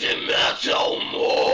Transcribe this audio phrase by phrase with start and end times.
[0.00, 1.49] Crazy Metal Mind.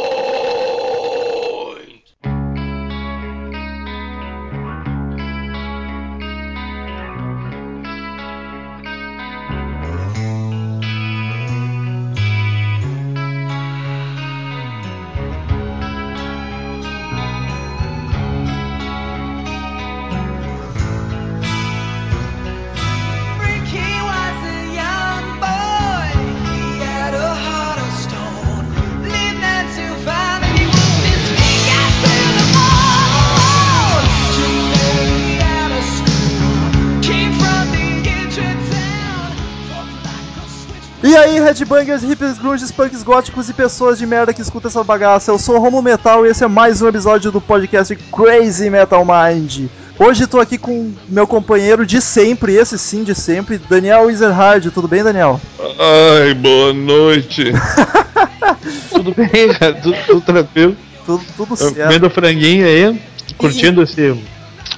[41.56, 45.30] Headbangers, hippies, grunges, punks góticos e pessoas de merda que escutam essa bagaça.
[45.30, 49.02] Eu sou o Romo Metal e esse é mais um episódio do podcast Crazy Metal
[49.04, 49.66] Mind.
[49.98, 54.70] Hoje tô aqui com meu companheiro de sempre, esse sim de sempre, Daniel Ezerhard.
[54.70, 55.40] Tudo bem, Daniel?
[55.58, 57.44] Ai, boa noite.
[58.92, 59.72] Tudo bem, cara?
[59.74, 60.76] Tudo, tudo tranquilo.
[61.06, 61.76] Tudo, tudo certo.
[61.76, 63.00] Comendo franguinho aí,
[63.38, 64.14] curtindo esse.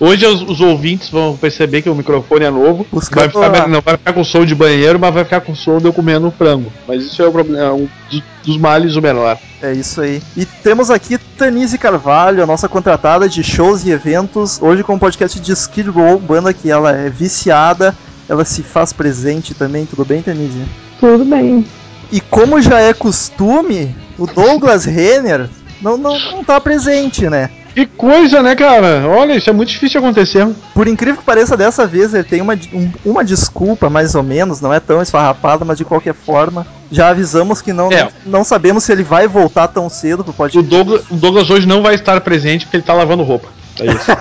[0.01, 2.87] Hoje os, os ouvintes vão perceber que o microfone é novo.
[2.93, 5.79] Os Vai ficar- não vai ficar com som de banheiro, mas vai ficar com som
[5.79, 6.73] de eu comendo frango.
[6.87, 9.37] Mas isso é o problema, um dos, dos males o menor.
[9.61, 10.23] É isso aí.
[10.37, 14.99] E temos aqui Tanise Carvalho, a nossa contratada de shows e eventos, hoje com o
[15.01, 17.93] podcast de Skid Row, banda que ela é viciada,
[18.29, 20.63] ela se faz presente também, tudo bem, Tanise?
[21.01, 21.67] Tudo bem.
[22.13, 25.49] E como já é costume, o Douglas Renner
[25.83, 27.51] não, não, não tá presente, né?
[27.75, 29.05] Que coisa, né, cara?
[29.07, 30.47] Olha, isso é muito difícil de acontecer.
[30.75, 34.61] Por incrível que pareça, dessa vez ele tem uma, um- uma desculpa, mais ou menos,
[34.61, 38.09] não é tão esfarrapada, mas de qualquer forma, já avisamos que não, É.
[38.27, 40.69] não sabemos se ele vai voltar tão cedo pro O podcast.
[40.69, 43.49] Douglas, o Douglas hoje não vai estar presente porque ele tá lavando roupa.
[43.81, 44.07] É isso.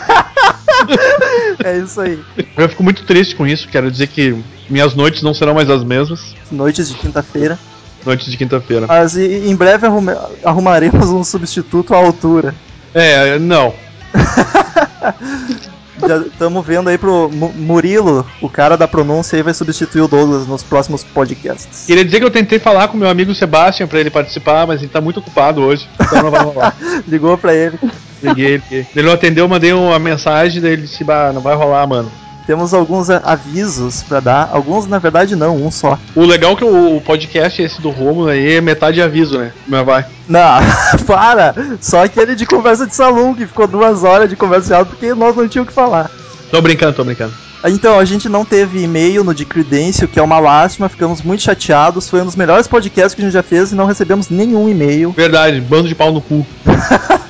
[1.64, 2.20] É isso aí.
[2.56, 3.68] Eu fico muito triste com isso.
[3.68, 4.36] Quero dizer que
[4.70, 6.36] minhas noites não serão mais as mesmas.
[6.52, 7.58] Noites de quinta-feira.
[8.06, 8.86] Noites de quinta-feira.
[8.88, 12.54] Mas em breve arrume- arrumaremos um substituto à altura.
[13.00, 13.74] É, não.
[16.08, 20.08] Já estamos vendo aí pro Mu- Murilo, o cara da pronúncia aí vai substituir o
[20.08, 21.86] Douglas nos próximos podcasts.
[21.88, 24.92] Queria dizer que eu tentei falar com meu amigo Sebastian pra ele participar, mas ele
[24.92, 26.76] tá muito ocupado hoje, então não vai rolar.
[27.08, 27.80] Ligou pra ele.
[28.22, 28.88] Liguei ele.
[28.96, 32.12] Ele não atendeu, mandei uma mensagem, daí ele disse, bah, não vai rolar, mano.
[32.48, 34.50] Temos alguns avisos pra dar.
[34.54, 36.00] Alguns, na verdade, não, um só.
[36.16, 39.52] O legal é que o, o podcast esse do Romulo aí é metade aviso, né?
[39.68, 40.06] Mas vai.
[40.30, 40.62] Não,
[41.06, 41.54] para!
[41.82, 45.14] Só aquele de conversa de salão que ficou duas horas de conversa de áudio porque
[45.14, 46.10] nós não tínhamos o que falar.
[46.50, 47.34] Tô brincando, tô brincando.
[47.66, 51.44] Então, a gente não teve e-mail no de Credêncio, que é uma lástima, ficamos muito
[51.44, 52.10] chateados.
[52.10, 55.12] Foi um dos melhores podcasts que a gente já fez e não recebemos nenhum e-mail.
[55.12, 56.48] Verdade, bando de pau no cu.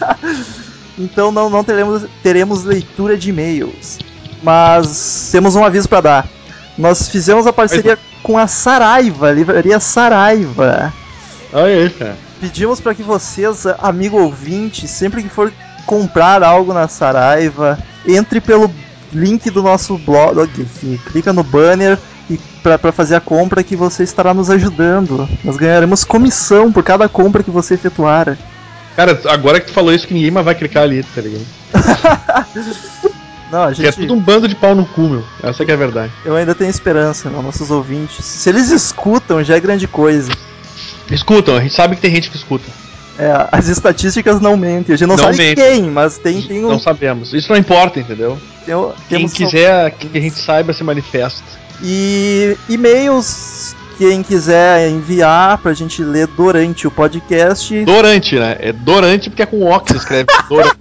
[0.99, 3.99] Então não, não teremos, teremos leitura de e-mails.
[4.41, 6.27] Mas temos um aviso pra dar.
[6.77, 10.93] Nós fizemos a parceria com a Saraiva, a livraria Saraiva.
[11.51, 12.15] Olha aí, cara.
[12.39, 15.51] Pedimos para que vocês, amigo ouvinte, sempre que for
[15.87, 18.71] comprar algo na Saraiva, entre pelo
[19.11, 20.47] link do nosso blog,
[21.11, 21.97] clica no banner
[22.29, 25.27] e para fazer a compra que você estará nos ajudando.
[25.43, 28.37] Nós ganharemos comissão por cada compra que você efetuar.
[28.95, 31.45] Cara, agora que tu falou isso, que ninguém mais vai clicar ali, tá ligado?
[33.51, 35.23] Não, a Que gente, é tudo um bando de pau no cu, meu.
[35.41, 36.11] Essa que é a verdade.
[36.25, 38.23] eu ainda tenho esperança, não, nossos ouvintes.
[38.25, 40.31] Se eles escutam, já é grande coisa.
[41.09, 42.65] Escutam, a gente sabe que tem gente que escuta.
[43.17, 44.93] É, as estatísticas não mentem.
[44.93, 45.55] A gente não, Não sabe mentem.
[45.81, 46.69] quem, mas tem, tem um.
[46.69, 47.33] Não sabemos.
[47.33, 48.37] Isso não importa, entendeu?
[48.67, 51.41] um- Quem quiser que a gente saiba se manifesta.
[51.81, 57.85] E e-mails, quem quiser enviar pra gente ler durante o podcast.
[57.85, 58.57] Dorante, né?
[58.59, 60.25] É Dorante porque é com O que se escreve.
[60.49, 60.77] Dorante.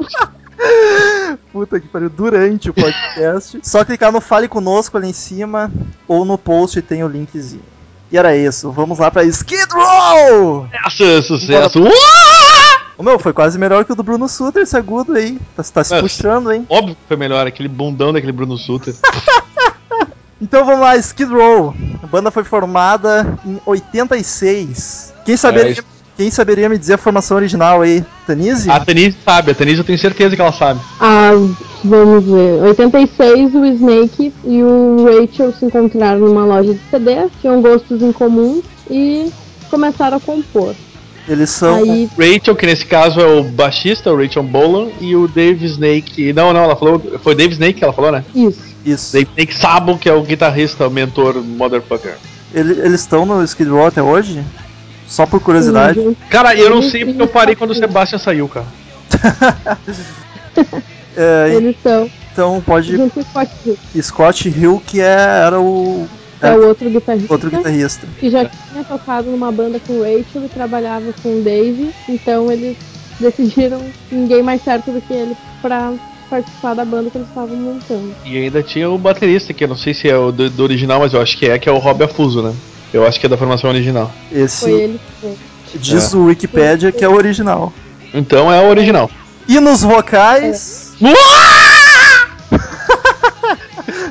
[1.57, 3.59] Puta que pariu, durante o podcast.
[3.65, 5.73] Só clicar no Fale Conosco ali em cima,
[6.07, 7.63] ou no post tem o linkzinho.
[8.13, 10.69] E era isso, vamos lá pra Skid Row!
[10.87, 11.83] Essa, sucesso.
[12.99, 15.39] Ô meu, foi quase melhor que o do Bruno Sutter, esse agudo aí.
[15.57, 16.67] Tá, tá se Mas- puxando, hein?
[16.69, 18.95] Óbvio que foi melhor, aquele bundão daquele Bruno Sutter.
[20.39, 21.75] Então vamos lá, Skid Row.
[22.03, 25.15] A banda foi formada em 86.
[25.25, 25.85] Quem saberia, É.
[26.17, 28.05] quem saberia me dizer a formação original aí?
[28.27, 28.71] Tanise?
[28.71, 30.81] A Tanise sabe, a Tanise eu tenho certeza que ela sabe.
[31.01, 31.33] Ah,
[31.85, 32.63] vamos ver.
[32.63, 38.13] 86, o Snake e o Rachel se encontraram numa loja de CD, tinham gostos em
[38.13, 39.31] comum e
[39.71, 40.75] começaram a compor.
[41.29, 41.75] Eles são.
[41.77, 46.33] Aí, Rachel, que nesse caso é o baixista, o Rachel Bolan, e o Dave Snake.
[46.33, 47.03] Não, não, ela falou.
[47.23, 48.25] Foi Dave Snake que ela falou, né?
[48.35, 48.61] isso.
[48.85, 49.13] Isso.
[49.13, 52.15] Dave Snake Sabo, que é o guitarrista, o mentor motherfucker.
[52.55, 54.41] Ele- eles estão no Skid Row até hoje?
[55.07, 55.99] Só por curiosidade.
[55.99, 56.17] Uhum.
[56.29, 57.75] Cara, eu não Eles sei porque eu parei quando o.
[57.75, 58.67] Sebastian saiu, cara.
[61.19, 62.95] É, Eles estão então pode.
[62.95, 64.03] junto Scott Hill.
[64.03, 66.07] Scott Hill, que é, era o
[66.43, 67.33] é, o outro guitarrista.
[67.33, 68.07] Outro guitarrista.
[68.19, 71.91] Que já tinha tocado numa banda com o Rachel e trabalhava com o Dave.
[72.09, 72.77] Então eles
[73.19, 73.81] decidiram
[74.11, 75.95] ninguém mais certo do que ele pra
[76.29, 78.15] participar da banda que eles estavam montando.
[78.25, 81.01] E ainda tinha o baterista, que eu não sei se é o do, do original,
[81.01, 82.55] mas eu acho que é, que é o Rob Afuso, né?
[82.97, 84.11] Eu acho que é da formação original.
[84.33, 85.85] Esse Foi ele que fez.
[85.85, 86.17] diz É.
[86.17, 87.73] o Wikipedia que é o original.
[88.15, 89.11] Então é o original.
[89.47, 90.95] E nos vocais.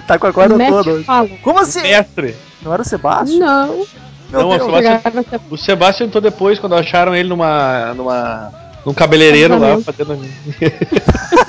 [0.08, 0.92] tá com a corda toda.
[0.92, 1.06] hoje.
[1.42, 1.82] Como assim?
[1.82, 2.36] Mestre.
[2.62, 3.86] Não era o Sebastião?
[4.32, 7.94] Não, Não, o Sebastião- O Sebastião entrou depois, quando acharam ele numa.
[7.96, 8.52] numa.
[8.86, 10.20] num cabeleireiro lá, fazendo.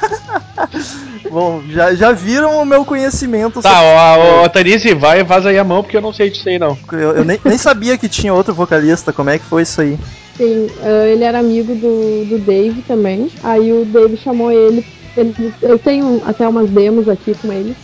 [1.31, 3.61] Bom, já, já viram o meu conhecimento.
[3.61, 6.31] Tá, ó, ó, ó, Tanise, vai e vaza aí a mão, porque eu não sei
[6.31, 6.77] disso aí não.
[6.93, 9.13] Eu, eu nem, nem sabia que tinha outro vocalista.
[9.13, 9.99] Como é que foi isso aí?
[10.37, 13.29] Sim, ah, ele era amigo do, do Dave também.
[13.43, 14.85] Aí o Dave chamou ele,
[15.17, 17.75] ele- Eu tenho até umas demos aqui com ele.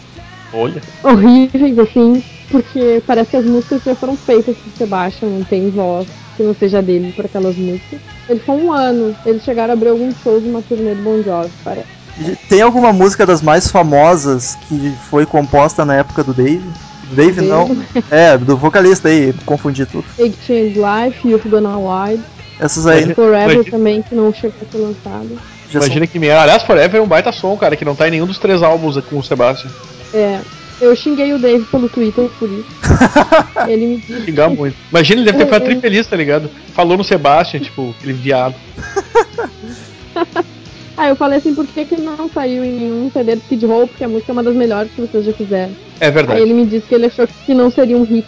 [0.52, 0.82] Olha.
[1.02, 6.06] Horríveis, assim, porque parece que as músicas já foram feitas por Sebastian, não tem voz
[6.36, 8.00] que não seja dele por aquelas músicas.
[8.28, 11.22] Ele foi um ano, eles chegaram a abrir alguns shows de uma turnê do Bon
[11.22, 12.01] Jovi, parece.
[12.48, 16.62] Tem alguma música das mais famosas que foi composta na época do Dave?
[17.08, 17.46] Do Dave Dave.
[17.48, 17.76] não.
[18.10, 20.04] É, do vocalista aí, confundi tudo.
[20.16, 22.22] Big Change Life, Youth Gonna Wide,
[22.60, 25.38] Essas aí Mas- Forever Imagina- também, que não chegou a ser lançado.
[25.74, 26.42] Imagina que merda.
[26.42, 28.96] Aliás, Forever é um baita som, cara, que não tá em nenhum dos três álbuns
[29.08, 29.72] com o Sebastião.
[30.12, 30.38] É,
[30.82, 32.68] eu xinguei o Dave pelo Twitter por isso.
[33.66, 34.26] ele me disse.
[34.26, 34.76] Xingar muito.
[34.90, 36.50] Imagina, ele deve ter ficado tri feliz, tá ligado?
[36.74, 38.54] Falou no Sebastian, tipo, aquele viado.
[40.96, 43.86] Ah, eu falei assim, por que, que não saiu em nenhum CD do Skid Row?
[43.88, 45.72] Porque a música é uma das melhores que vocês já fizeram.
[46.00, 46.38] É verdade.
[46.38, 48.26] Aí ele me disse que ele achou que não seria um hit.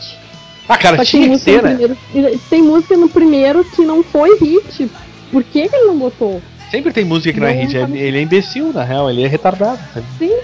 [0.68, 1.96] Ah, cara, Só que tinha tem que música, ser, no né?
[2.10, 4.90] primeiro, tem música no primeiro que não foi hit.
[5.30, 6.40] Por que, que ele não botou?
[6.70, 7.78] Sempre tem música que não, é Não, hit.
[7.78, 9.78] tá no- Ele é imbecil, na real, ele é retardado.
[9.92, 10.06] Sabe?
[10.18, 10.34] Sim.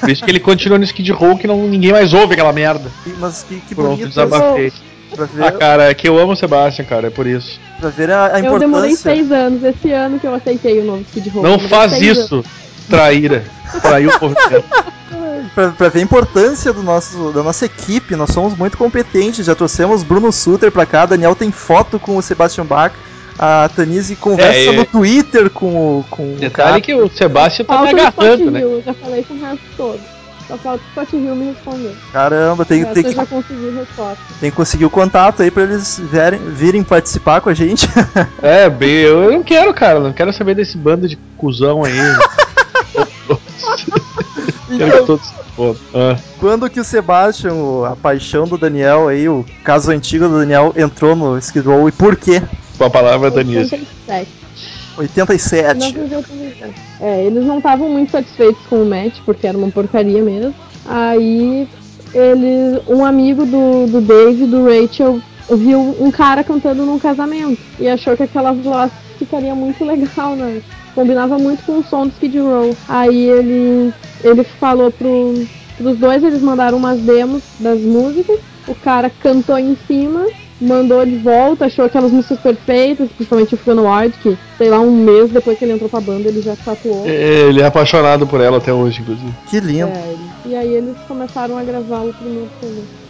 [0.00, 2.90] Por isso que ele continua no Skid Row que não, ninguém mais ouve aquela merda.
[3.18, 4.72] Mas que, que Pronto, bonito desabafei.
[5.14, 7.58] Pra ver, Ah, cara, é que eu amo o Sebastian, cara, é por isso.
[7.80, 9.14] pra ver a, a Eu demorei importância.
[9.14, 11.42] seis anos, esse ano que eu aceitei o novo Skid Row.
[11.42, 12.44] Não faz isso,
[12.88, 13.44] traíra.
[13.82, 14.64] Traiu o inteiro.
[15.54, 19.46] Pra, pra ver a importância do nosso, da nossa equipe, nós somos muito competentes.
[19.46, 22.92] Já trouxemos Bruno Suter pra cá, Daniel tem foto com o Sebastian Bach,
[23.38, 24.72] a Tanise conversa É, é.
[24.72, 25.66] no Twitter com
[26.00, 26.04] o.
[26.10, 26.80] Com o Detalhe cara.
[26.80, 28.62] que o Sebastian tá me o agarrando, né?
[28.64, 30.00] Eu já falei com o resto todo.
[30.62, 31.96] Só falta o Hill me responder.
[32.12, 34.18] Caramba, tem, tem, que, já consegui resposta.
[34.40, 37.88] tem que conseguir o contato aí pra eles virem, virem participar com a gente.
[38.42, 41.92] É, bem, eu, não quero, cara, não quero saber desse bando de cuzão aí.
[44.76, 45.32] quero que todos.
[45.94, 50.74] Ah, Quando que o Sebastian, a paixão do Daniel aí, o caso antigo do Daniel,
[50.76, 52.42] entrou no Skid Row e por quê?
[52.76, 53.86] com a palavra Danise.
[54.96, 55.82] 87.
[55.82, 55.94] 87.
[55.94, 56.74] 1987.
[57.00, 60.54] É, eles não estavam muito satisfeitos com o match, porque era uma porcaria mesmo.
[60.86, 61.68] Aí,
[62.12, 65.20] ele, um amigo do, do Dave, do Rachel,
[65.50, 70.62] viu um cara cantando num casamento e achou que aquela voz ficaria muito legal, né?
[70.94, 72.76] Combinava muito com o som do Skid Row.
[72.88, 73.92] Aí ele,
[74.22, 75.34] ele falou pro,
[75.76, 78.38] pros dois, eles mandaram umas demos das músicas.
[78.66, 80.26] O cara cantou em cima,
[80.60, 84.90] mandou de volta, achou aquelas músicas perfeitas, principalmente o Fun Ward, que, sei lá, um
[84.90, 87.06] mês depois que ele entrou pra banda, ele já tatuou.
[87.06, 89.32] Ele é apaixonado por ela até hoje, inclusive.
[89.50, 89.88] Que lindo.
[89.88, 93.03] É, ele- e aí eles começaram a gravar o primeiro CD.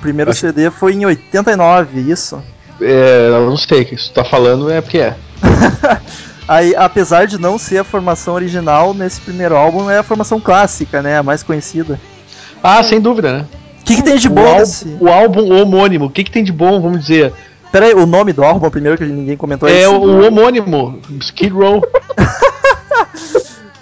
[0.00, 2.42] Primeiro Acho- CD foi em 89, isso.
[2.80, 5.14] É, eu não sei, o que você tá falando é porque é.
[6.48, 11.00] Aí, apesar de não ser a formação original, nesse primeiro álbum é a formação clássica,
[11.00, 11.16] né?
[11.18, 12.00] A mais conhecida.
[12.62, 13.44] Ah, sem dúvida, né?
[13.80, 14.96] O que, que tem de O, bom álbum, nesse...
[15.00, 17.32] o álbum homônimo, o que, que tem de bom, vamos dizer?
[17.70, 19.86] Pera aí, o nome do álbum primeiro que ninguém comentou É esse?
[19.88, 21.80] o, o homônimo, Skid Row.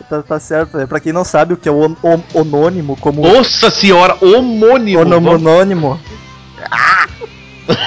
[0.08, 0.78] Tá, tá certo.
[0.78, 4.16] É, pra quem não sabe o que é o on- on- onônimo, como Nossa senhora,
[4.22, 5.04] homônimo.
[5.04, 6.00] Vamos- onônimo.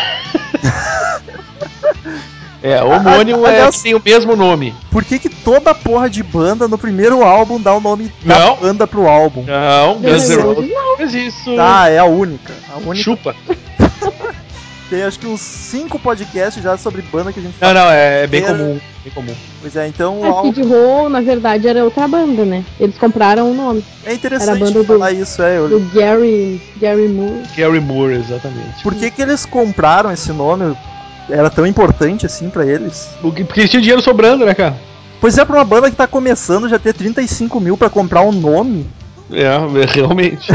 [2.63, 4.75] É, homônimo é Aliás- que tem o mesmo nome.
[4.91, 8.55] Por que, que toda porra de banda no primeiro álbum dá o nome da Não.
[8.57, 9.43] banda pro álbum?
[9.43, 11.55] Não, Guns N' Roses Roses não fez isso.
[11.55, 12.53] Tá, é a única.
[12.71, 13.03] A única.
[13.03, 13.35] Chupa.
[14.91, 18.27] Tem acho que uns cinco podcasts já sobre banda que a gente Não, não, é
[18.27, 18.47] bem É.
[18.47, 18.79] comum.
[19.05, 19.33] Bem comum.
[19.61, 20.49] Pois é, então o A álbum.
[20.49, 22.65] Skid Row, na verdade, era outra banda, né?
[22.77, 23.85] Eles compraram o nome.
[24.03, 25.57] É Era a interessante banda do- falar isso, é.
[25.57, 27.41] eu- Do Gary, Gary Moore.
[27.55, 28.83] Gary Moore, exatamente.
[28.83, 30.75] Por que, que eles compraram esse nome?
[31.29, 33.07] Era tão importante assim pra eles?
[33.21, 34.75] Porque porque eles tinham dinheiro sobrando, né, cara?
[35.21, 38.31] Pois é, pra uma banda que tá começando já ter 35 mil pra comprar um
[38.33, 38.85] nome,
[39.31, 39.47] É,
[39.95, 40.51] realmente.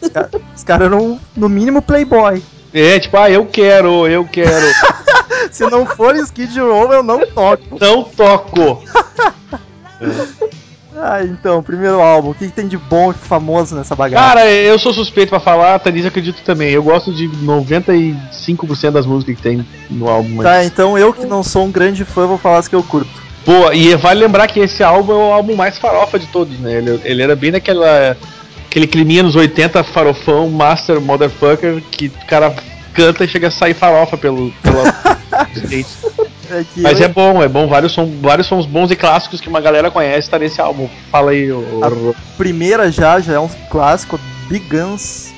[0.00, 2.42] os ca- os caras eram no mínimo playboy.
[2.74, 4.66] É, tipo, ah, eu quero, eu quero.
[5.52, 7.78] Se não for Skid Row, eu não toco.
[7.80, 8.82] Não toco.
[10.94, 14.22] Ah, então, primeiro álbum, o que, que tem de bom e famoso nessa bagaça?
[14.24, 16.70] Cara, eu sou suspeito pra falar, a Thaís acredito também.
[16.70, 20.28] Eu gosto de 95% das músicas que tem no álbum.
[20.36, 22.82] mas- Tá, então eu que não sou um grande fã, vou falar as que eu
[22.82, 23.10] curto.
[23.44, 26.74] Boa, e vale lembrar que esse álbum é o álbum mais farofa de todos, né?
[26.74, 28.16] Ele, ele era bem naquela.
[28.72, 32.54] Aquele climinha nos 80 farofão, master motherfucker, que o cara
[32.94, 34.50] canta e chega a sair farofa pelo.
[34.62, 34.84] pela
[35.54, 35.86] skate.
[36.50, 37.66] É Mas eu- é bom, é bom.
[37.68, 40.88] Vários, som, vários sons bons e clássicos que uma galera conhece tá nesse álbum.
[41.10, 41.80] Fala aí, o.
[41.82, 41.90] A
[42.36, 45.30] primeira já, já é um clássico, Big Guns.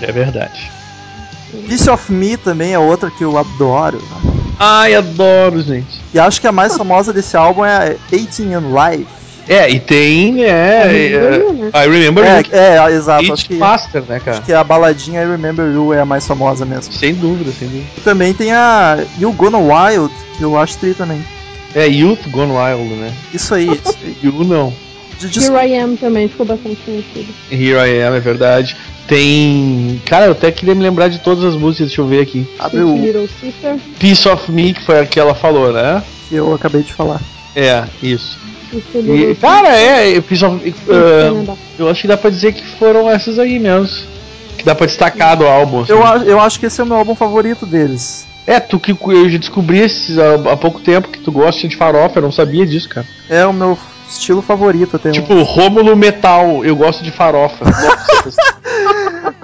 [0.00, 0.70] É verdade.
[1.68, 4.02] Piece of Me também é outra que eu adoro.
[4.58, 6.00] Ai, adoro, gente.
[6.12, 9.06] E acho que a mais famosa desse álbum é a 18 and Life.
[9.48, 10.44] É, e tem.
[10.44, 10.86] É.
[10.86, 11.70] I Remember You, né?
[11.74, 13.32] I Remember É, You, que é, exato.
[13.32, 14.38] Acho que, Master, né, cara?
[14.38, 16.92] acho que a baladinha I Remember You é a mais famosa mesmo.
[16.92, 17.86] Sem dúvida, sem dúvida.
[17.96, 21.22] E também tem a You Gonna Wild, que eu acho tri também.
[21.74, 23.12] É Youth Gone Wild, né?
[23.32, 24.16] Isso aí, isso aí.
[24.22, 24.72] You não.
[25.20, 27.32] Here I Am também ficou bastante conhecido.
[27.50, 28.76] Here I Am, é verdade.
[29.08, 30.00] Tem.
[30.06, 32.46] Cara, eu até queria me lembrar de todas as músicas, deixa eu ver aqui.
[32.58, 36.02] Abre o Little Sister, Piece of Me, que foi a que ela falou, né?
[36.28, 37.20] que eu acabei de falar.
[37.54, 38.38] É, isso.
[38.72, 41.58] E, cara, é, Sweet uh.
[41.78, 44.06] Eu acho que dá pra dizer que foram essas aí mesmo.
[44.56, 45.82] Que dá pra destacar do álbum.
[45.82, 45.92] assim.
[45.92, 48.26] Eu, eu acho que esse é o meu álbum favorito deles.
[48.46, 51.76] É, tu que eu já descobri esses há, há pouco tempo que tu gosta de
[51.76, 53.06] farofa, eu não sabia disso, cara.
[53.28, 53.78] É o meu
[54.08, 55.10] estilo favorito até.
[55.10, 57.64] Tipo, Rômulo Metal, eu gosto de farofa.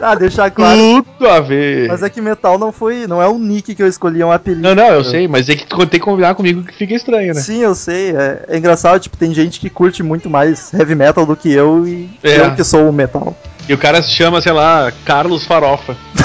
[0.01, 1.05] Ah, deixar claro.
[1.19, 1.89] tudo a ver.
[1.89, 3.07] Mas é que metal não foi.
[3.07, 4.63] Não é o nick que eu escolhi, é um apelido.
[4.63, 7.35] Não, não, eu sei, mas é que tu tem que combinar comigo que fica estranho,
[7.35, 7.41] né?
[7.41, 8.15] Sim, eu sei.
[8.17, 11.87] É, é engraçado, tipo, tem gente que curte muito mais heavy metal do que eu
[11.87, 12.41] e É.
[12.41, 13.37] eu que sou o metal.
[13.69, 15.97] E o cara se chama, sei lá, Carlos Farofa.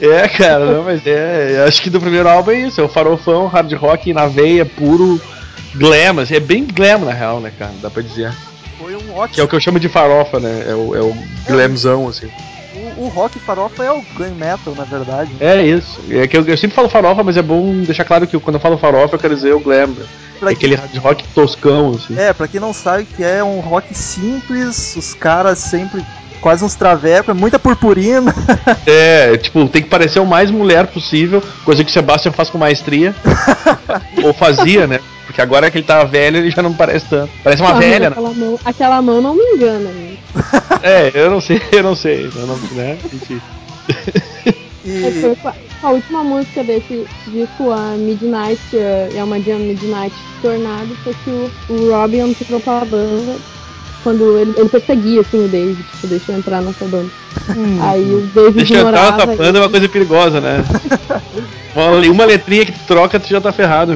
[0.00, 1.64] É, cara, não, mas é.
[1.66, 5.20] Acho que do primeiro álbum é isso, é o farofão, hard rock na veia, puro
[5.74, 7.72] glam, assim, é bem glam na real, né, cara?
[7.82, 8.32] Dá pra dizer.
[8.78, 9.44] Foi um Que é ótimo.
[9.44, 10.66] o que eu chamo de farofa, né?
[10.68, 11.14] É o, é o
[11.46, 12.28] glamzão, assim.
[12.96, 15.30] O, o rock farofa é o glam metal, na verdade.
[15.40, 16.00] É isso.
[16.10, 18.60] É que eu, eu sempre falo farofa, mas é bom deixar claro que quando eu
[18.60, 19.94] falo farofa, eu quero dizer o glam.
[20.38, 22.16] Pra É aquele hard rock toscão, assim.
[22.16, 26.04] É, pra quem não sabe que é um rock simples, os caras sempre
[26.40, 28.32] quase uns travecos, é muita purpurina.
[28.86, 32.56] É, tipo, tem que parecer o mais mulher possível, coisa que o Sebastian faz com
[32.58, 33.14] maestria.
[34.24, 35.00] Ou fazia, né?
[35.28, 37.30] Porque agora que ele tá velho, ele já não parece tanto.
[37.44, 38.06] Parece uma Ah, velha, né?
[38.16, 40.16] aquela mão, aquela mão não me engana, né?
[40.82, 42.30] É, eu não sei, eu não sei.
[42.34, 42.98] Eu não, né?
[43.12, 43.40] Enfim.
[44.84, 45.02] E
[45.82, 51.28] a, última música desse disco, a Midnight, uh, é uma Jam Midnight Tornado, foi que
[51.28, 53.36] o, o Robin entrou pra banda
[54.02, 57.10] quando ele, ele perseguia assim, o David, tipo, deixa eu entrar nessa banda.
[57.82, 60.64] Aí o David Deixa eu entrar ignorava nessa banda é uma coisa perigosa, né?
[61.74, 63.94] Uma, uma letrinha que tu troca, tu já tá ferrado,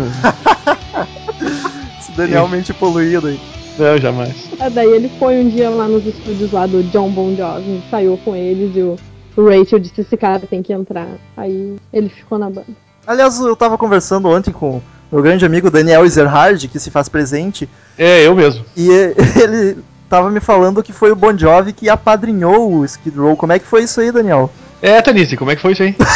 [2.17, 3.41] Daniel mente poluído aí.
[3.79, 4.51] Não, jamais.
[4.61, 8.19] Ah, Daí ele foi um dia lá nos estúdios lá do John Bon Jovi, saiu
[8.23, 8.97] com eles e o,
[9.37, 11.09] Rachel disse esse cara tem que entrar.
[11.37, 12.67] Aí ele ficou na banda.
[13.07, 17.69] Aliás, eu tava conversando ontem com meu grande amigo Daniel Ezerhard, que se faz presente,
[17.99, 18.65] É, eu mesmo.
[18.77, 18.89] e
[19.43, 19.79] ele
[20.09, 23.35] tava me falando que foi o Bon Jovi que apadrinhou o Skid Row.
[23.37, 24.51] Como é que foi isso aí, Daniel?
[24.83, 25.97] É, Tanice, como é que foi isso aí?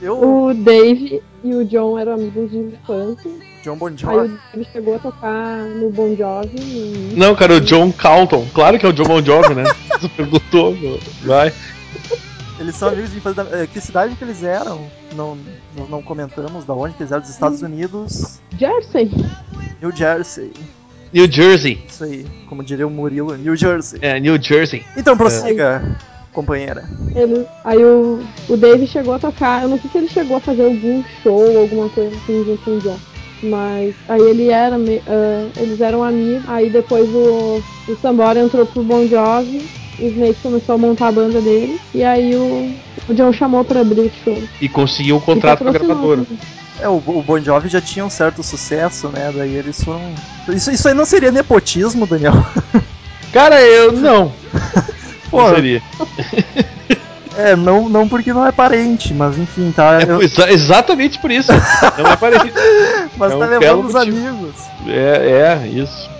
[0.00, 3.30] Eu, O Dave e o John eram amigos de infância.
[3.62, 4.38] John Bon Aí o Jovi.
[4.54, 6.56] Dave chegou a tocar no Bon Jovi.
[6.58, 8.46] e- Não, cara, o John Calton.
[8.54, 9.64] Claro que é o John Bon Jovi, né?
[10.00, 10.98] Você perguntou, meu.
[11.24, 11.52] vai.
[12.60, 13.44] Eles são amigos de infância.
[13.44, 14.80] da- eh, Que cidade que eles eram?
[15.14, 15.36] Não,
[15.76, 19.10] não, não comentamos da onde que eles eram, dos Estados Unidos, Jersey.
[19.80, 20.52] New Jersey.
[21.12, 21.82] New Jersey.
[21.88, 23.98] Isso aí, como diria o Murilo, New Jersey.
[24.02, 24.84] É, New Jersey.
[24.96, 25.96] Então prossiga,
[26.38, 26.84] companheira.
[27.14, 30.40] Ele, aí o, o Dave chegou a tocar, eu não sei se ele chegou a
[30.40, 32.98] fazer algum show, alguma coisa assim junto com o John.
[33.42, 38.84] Mas aí ele era, ah, eles eram amigos, aí depois o, o Sambora entrou pro
[38.84, 39.68] Bon Jovi,
[39.98, 42.72] o Snake começou a montar a banda dele, e aí o,
[43.08, 44.40] o John chamou pra abrir o show.
[44.60, 46.26] E conseguiu E contrato com a patrocinou gravadora.
[46.80, 49.32] É, o, o Bon Jovi já tinha um certo sucesso, né?
[49.34, 50.14] Daí eles foram.
[50.48, 52.34] Isso, isso aí não seria nepotismo, Daniel?
[53.32, 54.32] Cara, eu não.
[55.30, 55.82] Pô, Não seria.
[57.36, 60.00] É, não, não porque não é parente, mas enfim, tá.
[60.00, 61.52] É eu- exa- exatamente por isso.
[61.52, 62.52] Não é parecido.
[63.16, 64.28] mas é um tá belo levando os motivo.
[64.28, 64.54] amigos.
[64.88, 66.10] É, é, isso.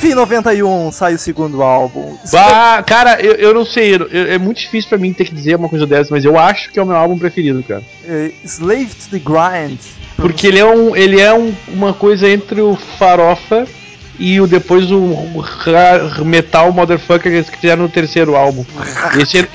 [0.00, 2.16] Enfim, em 91 sai o segundo álbum.
[2.32, 5.34] Bah, cara, eu, eu não sei, eu- eu- é muito difícil pra mim ter que
[5.34, 7.82] dizer uma coisa dessa, mas eu acho que é o meu álbum preferido, cara.
[8.08, 9.78] É, Slave to the Grind.
[10.16, 13.66] Porque ele é, um, ele é um- uma coisa entre o farofa
[14.18, 15.16] e o depois o,
[16.24, 18.64] metal motherfucker que eles fizeram no terceiro álbum.
[19.20, 19.46] Esse é,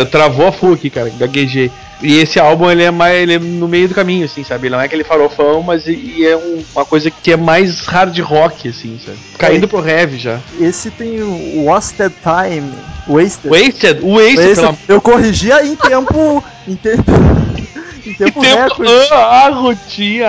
[0.00, 1.70] é, travou a full aqui, cara, gaguejei.
[2.02, 4.66] E esse álbum ele é mais ele é no meio do caminho, assim, sabe?
[4.66, 8.18] Ele não é aquele farofão, mas e, é um- uma coisa que é mais hard
[8.20, 9.16] rock, assim, sabe?
[9.38, 10.38] Caindo pro heavy já.
[10.60, 12.72] Esse tem o Wasted Time.
[13.08, 13.50] Wasted.
[13.50, 16.44] Wasted, o Wasted, pelo amor eu corrigia em tempo.
[16.68, 16.90] em, te...
[18.06, 18.92] em tempo Tempo, recorde.
[19.12, 20.26] ah, a rotinha.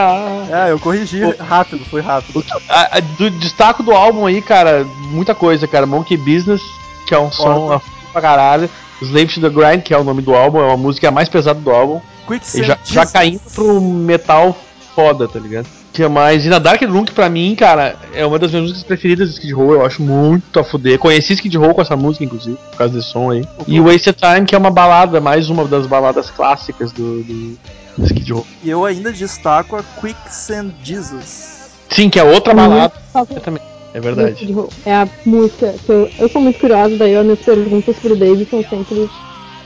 [0.49, 2.43] É, eu corrigi rápido, foi rápido.
[2.69, 5.85] A- a- do destaque do álbum aí, cara, muita coisa, cara.
[5.85, 6.61] Monkey Business,
[7.05, 7.79] que é um som
[8.17, 8.69] pra caralho.
[9.01, 11.59] Slave to the Grind, que é o nome do álbum, é uma música mais pesada
[11.59, 12.01] do álbum.
[12.23, 14.57] E Quicksand já, já caindo pro metal
[14.95, 15.67] foda, tá ligado?
[15.93, 16.45] Que é mais.
[16.45, 19.53] E na Dark Drunk, pra mim, cara, é uma das minhas músicas preferidas do Skid
[19.53, 19.73] Row.
[19.73, 20.99] Eu acho muito a fuder.
[20.99, 23.47] Conheci Skid Row com essa música, inclusive, por causa desse som aí.
[23.67, 27.57] E Wasted Time, que é uma balada, mais uma das baladas clássicas do, do,
[27.97, 28.45] do Skid Row.
[28.63, 31.71] E eu ainda destaco a Quicksand Jesus.
[31.89, 33.39] Sim, que é outra balada fácil.
[33.39, 33.61] também.
[33.97, 34.55] É verdade.
[34.85, 38.47] É a música que eu, eu sou muito curiosa, daí as minhas perguntas pro David
[38.47, 39.09] são sempre.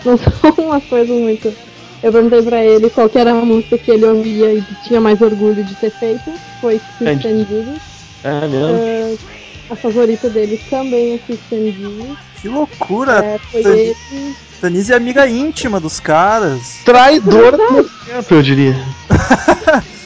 [0.05, 1.53] Não são umas coisas muito.
[2.01, 5.01] Eu perguntei pra ele qual que era a música que ele ouvia e que tinha
[5.01, 6.33] mais orgulho de ter feito.
[6.61, 7.79] Foi Christian Jesus.
[8.23, 8.79] É mesmo.
[9.69, 12.17] Ah, a favorita dele também é Christian Jesus.
[12.41, 13.25] Que loucura!
[13.25, 14.35] É, foi Tani- ele.
[14.61, 16.81] Tanise é amiga íntima dos caras.
[16.85, 18.75] Traidora do tempo, eu diria.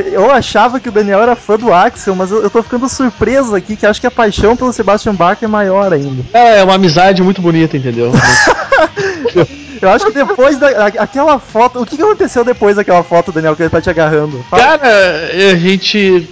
[0.00, 3.54] Eu achava que o Daniel era fã do Axel, mas eu, eu tô ficando surpreso
[3.54, 6.22] aqui, que acho que a paixão pelo Sebastian Bach é maior ainda.
[6.32, 8.12] É, é uma amizade muito bonita, entendeu?
[9.80, 11.80] Eu acho que depois da, a- aquela foto.
[11.82, 14.42] O que, que aconteceu depois daquela foto, Daniel, que ele tá te agarrando?
[14.50, 14.62] Fala.
[14.78, 14.88] Cara,
[15.52, 16.26] a gente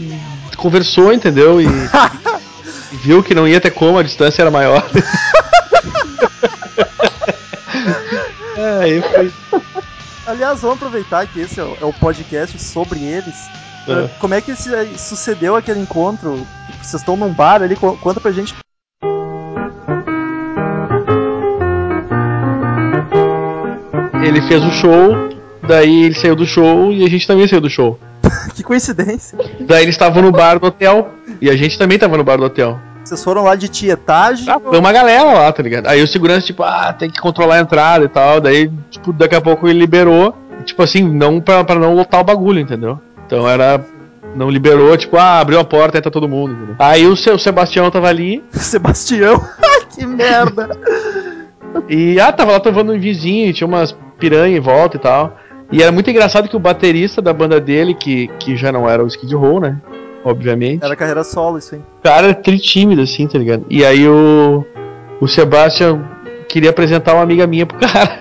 [0.56, 1.60] conversou, entendeu?
[1.60, 4.82] E, e viu que não ia ter como, a distância era maior.
[8.56, 9.32] é, aí foi.
[10.26, 13.48] Aliás, vamos aproveitar que esse é o, é o podcast sobre eles.
[13.86, 14.08] É.
[14.18, 16.46] Como é que se- sucedeu aquele encontro?
[16.82, 18.54] Vocês estão num bar ali, co- conta pra gente.
[24.26, 25.28] Ele fez o show,
[25.66, 27.98] daí ele saiu do show e a gente também saiu do show.
[28.54, 29.38] Que coincidência.
[29.60, 31.10] Daí eles estavam no bar do hotel
[31.40, 32.78] e a gente também tava no bar do hotel.
[33.04, 34.48] Vocês foram lá de tietagem.
[34.48, 35.86] Ah, foi uma galera lá, tá ligado?
[35.86, 38.40] Aí o segurança, tipo, ah, tem que controlar a entrada e tal.
[38.40, 40.34] Daí, tipo, daqui a pouco ele liberou.
[40.64, 42.98] Tipo assim, não pra, pra não lotar o bagulho, entendeu?
[43.26, 43.84] Então era.
[44.34, 46.54] Não liberou, tipo, ah, abriu a porta, entra todo mundo.
[46.54, 46.76] Entendeu?
[46.78, 49.40] Aí o seu Sebastião tava ali Sebastião.
[49.94, 50.70] que merda.
[51.88, 55.36] e, ah, tava lá tomando um vizinho, tinha umas piranha em volta e tal.
[55.70, 59.04] E era muito engraçado que o baterista da banda dele, que, que já não era
[59.04, 59.76] o Skid Row, né?
[60.24, 60.82] Obviamente.
[60.82, 61.80] Era carreira solo, isso aí.
[61.80, 63.66] O cara é tri tímido, assim, tá ligado?
[63.68, 64.64] E aí o.
[65.20, 66.02] O Sebastian
[66.48, 68.20] queria apresentar uma amiga minha pro cara.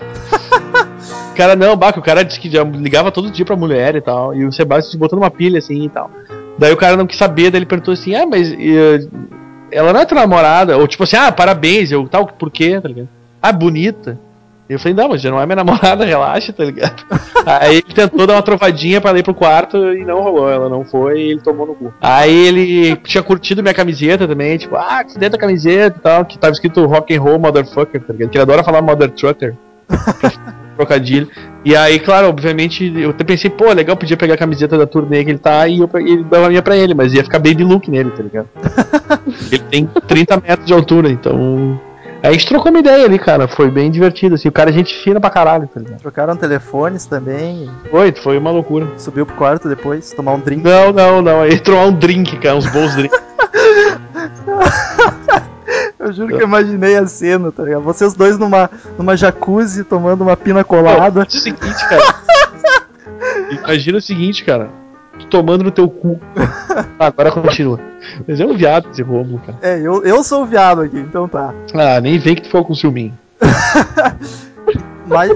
[1.31, 4.01] o cara, não, Baca, o cara disse que já ligava todo dia pra mulher e
[4.01, 4.35] tal.
[4.35, 6.11] E o Sebastian se botando uma pilha assim e tal.
[6.57, 9.07] Daí o cara não quis saber, daí ele perguntou assim, ah, mas eh,
[9.71, 10.77] ela não é tua namorada?
[10.77, 13.09] Ou tipo assim, ah, parabéns, eu tal, por quê, tá ligado?
[13.41, 14.19] Ah, bonita.
[14.69, 17.03] Eu falei, não, mas já não é minha namorada, relaxa, tá ligado?
[17.45, 20.69] Aí ele tentou dar uma trovadinha pra ela ir pro quarto e não rolou, ela
[20.69, 21.93] não foi e ele tomou no cu.
[22.01, 26.25] Aí ele tinha curtido minha camiseta também, tipo, ah, que dentro da camiseta e tal,
[26.25, 28.29] que tava escrito rock and roll motherfucker, tá ligado?
[28.29, 29.53] Que ele adora falar mother trucker.
[30.75, 31.27] trocadilho.
[31.63, 35.23] E aí, claro, obviamente, eu até pensei, pô, legal, podia pegar a camiseta da turnê
[35.23, 37.37] que ele tá e eu pe- ele dava a minha pra ele, mas ia ficar
[37.39, 38.47] baby look nele, tá ligado?
[39.51, 41.79] ele tem 30 metros de altura, então.
[42.23, 43.49] Aí a gente trocou uma ideia ali, cara.
[43.49, 44.47] Foi bem divertido, assim.
[44.47, 45.99] O cara é gente fina pra caralho, tá ligado?
[45.99, 47.69] Trocaram telefones também.
[47.91, 48.87] Foi, foi uma loucura.
[48.97, 50.63] Subiu pro quarto depois, tomar um drink.
[50.63, 51.41] Não, não, não.
[51.41, 53.19] Aí tomar um drink, cara, uns bons drinks.
[55.99, 57.81] Eu juro que eu imaginei a cena, tá ligado?
[57.81, 61.21] Vocês dois numa, numa jacuzzi tomando uma pina colada.
[61.21, 62.15] É o seguinte, cara.
[63.49, 64.69] Imagina o seguinte, cara.
[65.29, 66.19] Tomando no teu cu.
[66.99, 67.79] Ah, agora continua.
[68.27, 69.57] Mas é um viado esse Romulo, cara.
[69.61, 71.53] É, eu, eu sou o viado aqui, então tá.
[71.73, 73.17] Ah, nem vem que tu ficou com ciúminho.
[75.07, 75.31] Mas.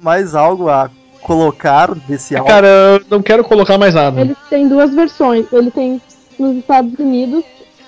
[0.00, 0.90] Mais algo a
[1.22, 2.50] colocar desse álbum?
[2.50, 4.20] Cara, eu não quero colocar mais nada.
[4.20, 5.46] Ele tem duas versões.
[5.52, 6.00] Ele tem
[6.38, 7.44] nos Estados Unidos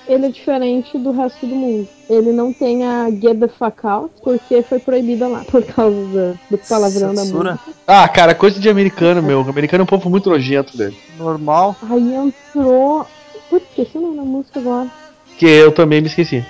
[0.07, 1.87] ele é diferente do resto do mundo.
[2.09, 6.39] Ele não tem a Get the Fuck Out, porque foi proibida lá, por causa do,
[6.51, 7.51] do palavrão da Censura.
[7.53, 7.71] música.
[7.87, 9.41] Ah, cara, coisa de americano, meu.
[9.41, 10.95] O americano é um povo muito nojento, velho.
[11.17, 11.75] Normal.
[11.89, 13.07] Aí entrou.
[13.49, 14.89] Putz, esqueci o nome da música agora.
[15.37, 16.45] Que eu também me esqueci.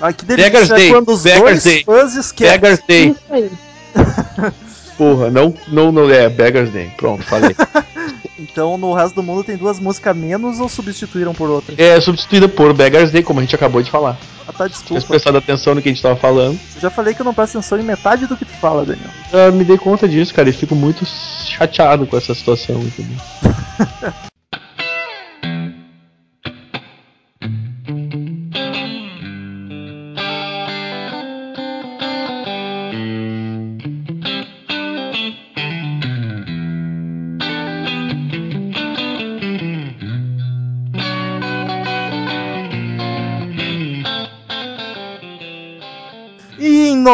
[0.00, 1.84] Ah, que Beggars delícia Day, quando os Beggars dois Day.
[1.84, 2.52] fãs esquecem.
[2.58, 3.08] Beggars Day.
[3.10, 3.50] Isso aí.
[4.96, 6.90] Porra, não, não, não, é, Beggars Day.
[6.96, 7.54] Pronto, falei.
[8.40, 11.74] Então no resto do mundo tem duas músicas menos ou substituíram por outra?
[11.76, 14.18] é substituída por Beggars Day, como a gente acabou de falar.
[14.48, 15.06] Ah, tá, desculpa.
[15.06, 16.58] prestado atenção no que a gente tava falando.
[16.74, 19.10] Eu já falei que eu não presto atenção em metade do que tu fala, Daniel.
[19.32, 23.16] Eu me dei conta disso, cara, e fico muito chateado com essa situação, entendeu?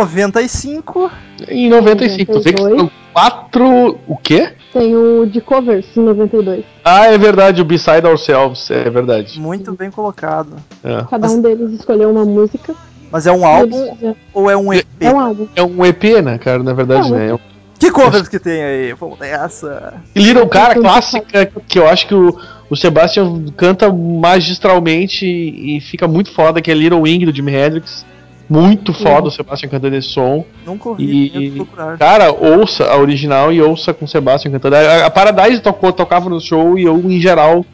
[0.01, 1.11] 95,
[1.49, 2.81] Em 95, tu vê que 92.
[2.81, 3.99] são quatro.
[4.07, 4.53] O quê?
[4.73, 6.65] Tem o de covers em 92.
[6.85, 9.41] Ah, é verdade, o Beside Ourselves, é verdade.
[9.41, 10.57] muito bem colocado.
[10.85, 12.75] É, Cada um deles escolheu uma música.
[13.11, 14.85] Mas é um álbum Eles- ou é um EP?
[15.01, 15.47] É um álbum.
[15.55, 17.29] é um EP, né, cara, na verdade, Não, né?
[17.31, 17.39] É um-
[17.79, 18.93] Que covers que tem aí?
[18.95, 19.95] Vamos nessa.
[20.15, 22.37] E Little Cara, clássica, que eu acho que o,
[22.69, 28.05] o Sebastian canta magistralmente e fica muito foda, que é Little Wing do Jimi Hendrix.
[28.49, 30.45] Muito foda o Sebastian cantando esse som.
[30.65, 31.99] Nunca ouvi, E- procurar.
[31.99, 34.77] Cara, ouça a original e ouça com o Sebastian cantando.
[34.77, 37.65] A, a Paradise tocou, tocava no show e eu, em geral,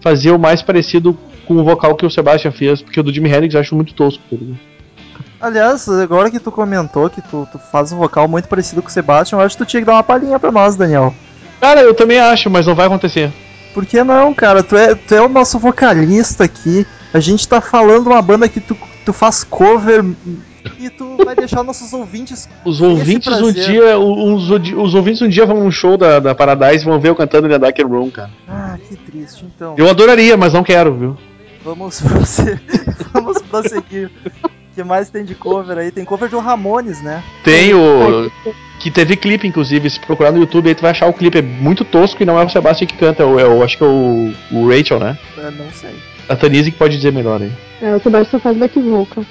[0.00, 3.28] fazia o mais parecido com o vocal que o Sebastian fez, porque o do Jimi
[3.28, 4.22] Hendrix eu acho muito tosco.
[4.30, 4.36] tá?
[5.38, 8.90] Aliás, agora que tu comentou que tu, tu faz um vocal muito parecido com o
[8.90, 11.14] Sebastian, eu acho que tu tinha que dar uma palhinha pra nós, Daniel.
[11.60, 13.30] Cara, eu também acho, mas não vai acontecer.
[13.74, 14.62] Por que não, cara?
[14.62, 16.86] Tu é, tu é o nosso vocalista aqui.
[17.12, 18.76] A gente tá falando uma banda que tu,
[19.06, 20.04] tu faz cover
[20.78, 22.46] e tu vai deixar nossos ouvintes.
[22.66, 23.98] Os ouvintes um dia.
[23.98, 27.14] Os, os ouvintes um dia vão num show da, da Paradise e vão ver eu
[27.16, 28.30] cantando na Dark Room, cara.
[28.48, 29.44] Ah, que triste.
[29.44, 31.16] Então, Eu adoraria, mas não quero, viu?
[31.64, 32.60] vamos, prosse-
[33.12, 34.10] vamos prosseguir.
[34.44, 35.90] O que mais tem de cover aí?
[35.90, 37.22] Tem cover do Ramones, né?
[37.42, 38.30] Tem o.
[38.78, 39.88] Que teve clipe, inclusive.
[39.88, 41.38] Se procurar no YouTube aí, tu vai achar o clipe.
[41.38, 43.22] É muito tosco e não é o Sebastian que canta.
[43.22, 45.18] É é o- acho que é o, o Rachel, né?
[45.38, 45.94] Eu não sei.
[46.28, 47.52] A Tanise que pode dizer melhor aí.
[47.80, 49.24] É, o Sebastião faz back vocal.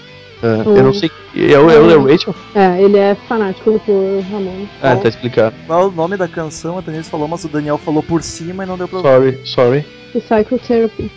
[0.43, 1.09] É, O- Eu não sei.
[1.35, 2.35] É o, é o, é o Rachel?
[2.53, 4.65] É, ele é fanático por Ramon.
[4.81, 5.55] Ah, tá explicado.
[5.67, 6.77] Qual é o nome da canção?
[6.77, 9.39] A Denise falou, mas o Daniel falou por cima e não deu pra ouvir.
[9.45, 9.85] Sorry, sorry.
[10.13, 11.11] Psychotherapy.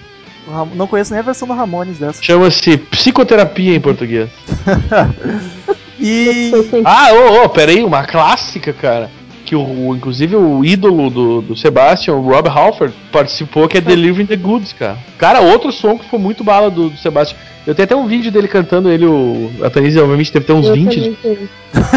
[0.75, 2.23] Não conheço nem a versão do Ramones dessa.
[2.23, 4.31] Chama-se Psicoterapia em português.
[6.01, 6.53] E.
[6.85, 9.11] Ah, ô, ô, peraí, uma clássica, cara.
[9.49, 13.81] Que o, o- inclusive o ídolo do, do Sebastian, o Rob Halford, participou, que é
[13.81, 14.99] Delivering the Goods, cara.
[15.17, 17.39] Cara, outro som que foi muito bala do, do Sebastian.
[17.67, 19.51] Eu tenho até um vídeo dele cantando ele, o.
[19.63, 21.49] A Tanise obviamente deve ter uns eu 20 também tenho.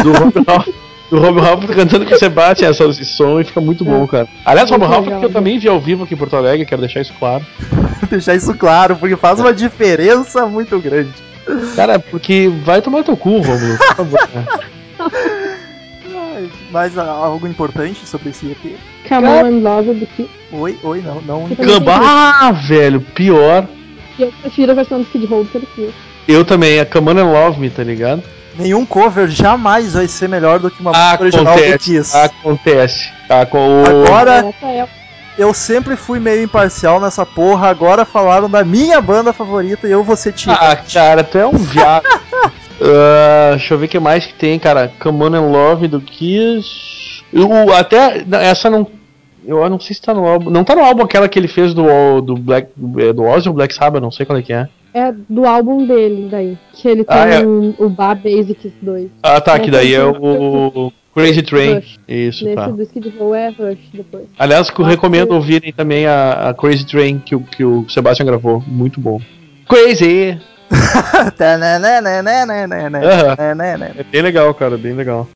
[0.02, 0.74] do Rob Halford.
[1.10, 4.26] Do Rob Halford cantando com o Sebastian essa, esse som e fica muito bom, cara.
[4.46, 6.80] Aliás, Rob Muito Halford que eu também vi ao vivo aqui em Porto Alegre, quero
[6.80, 7.44] deixar isso claro.
[8.08, 11.10] deixar isso claro, porque faz uma diferença muito grande.
[11.76, 14.20] Cara, porque vai tomar teu cu, Romulo, por favor.
[16.72, 18.78] Ai, Mais algo importante sobre esse EP?
[19.10, 21.48] On and Love do que Oi, oi, não, não.
[21.88, 23.66] Ah, velho, pior.
[24.18, 25.92] Eu prefiro a versão do Skid Row do que.
[26.26, 28.22] Eu também, a Come On and Love Me, tá ligado?
[28.58, 32.16] Nenhum cover jamais vai ser melhor do que uma música original do Acontece, Kiss.
[32.16, 33.12] acontece.
[33.26, 33.86] Tá, com o...
[33.86, 34.88] Agora, Essa é
[35.38, 40.04] eu sempre fui meio imparcial nessa porra, agora falaram da minha banda favorita e eu
[40.04, 40.52] vou ser tio.
[40.52, 42.04] Ah, cara, tu é um viado.
[42.84, 44.90] Ah, deixa eu ver o que mais que tem, cara.
[45.00, 47.22] Come On and Love do Kiss.
[47.32, 48.86] O, até, essa não...
[49.44, 50.50] Eu não sei se tá no álbum.
[50.50, 52.68] Não tá no álbum aquela que ele fez do, do Black
[52.98, 54.68] é, do Ozzy ou Black Sabbath, não sei qual é que é.
[54.94, 56.56] É do álbum dele, daí.
[56.74, 57.46] Que ele tem Ah, é.
[57.46, 59.10] um- o Bar Basics 2.
[59.22, 61.74] Ah, tá, que daí é tem- o Crazy Train.
[61.74, 61.98] Rush.
[62.06, 62.68] Isso, Nesse tá.
[62.68, 64.26] do Skid Row é Rush depois.
[64.38, 68.26] Aliás, que eu Ah, recomendo ouvirem também a, a Crazy Train que, que o Sebastian
[68.26, 68.62] gravou.
[68.64, 69.20] Muito bom.
[69.68, 70.38] Crazy!
[73.04, 73.36] Aham.
[73.98, 75.28] É bem legal, cara, bem legal.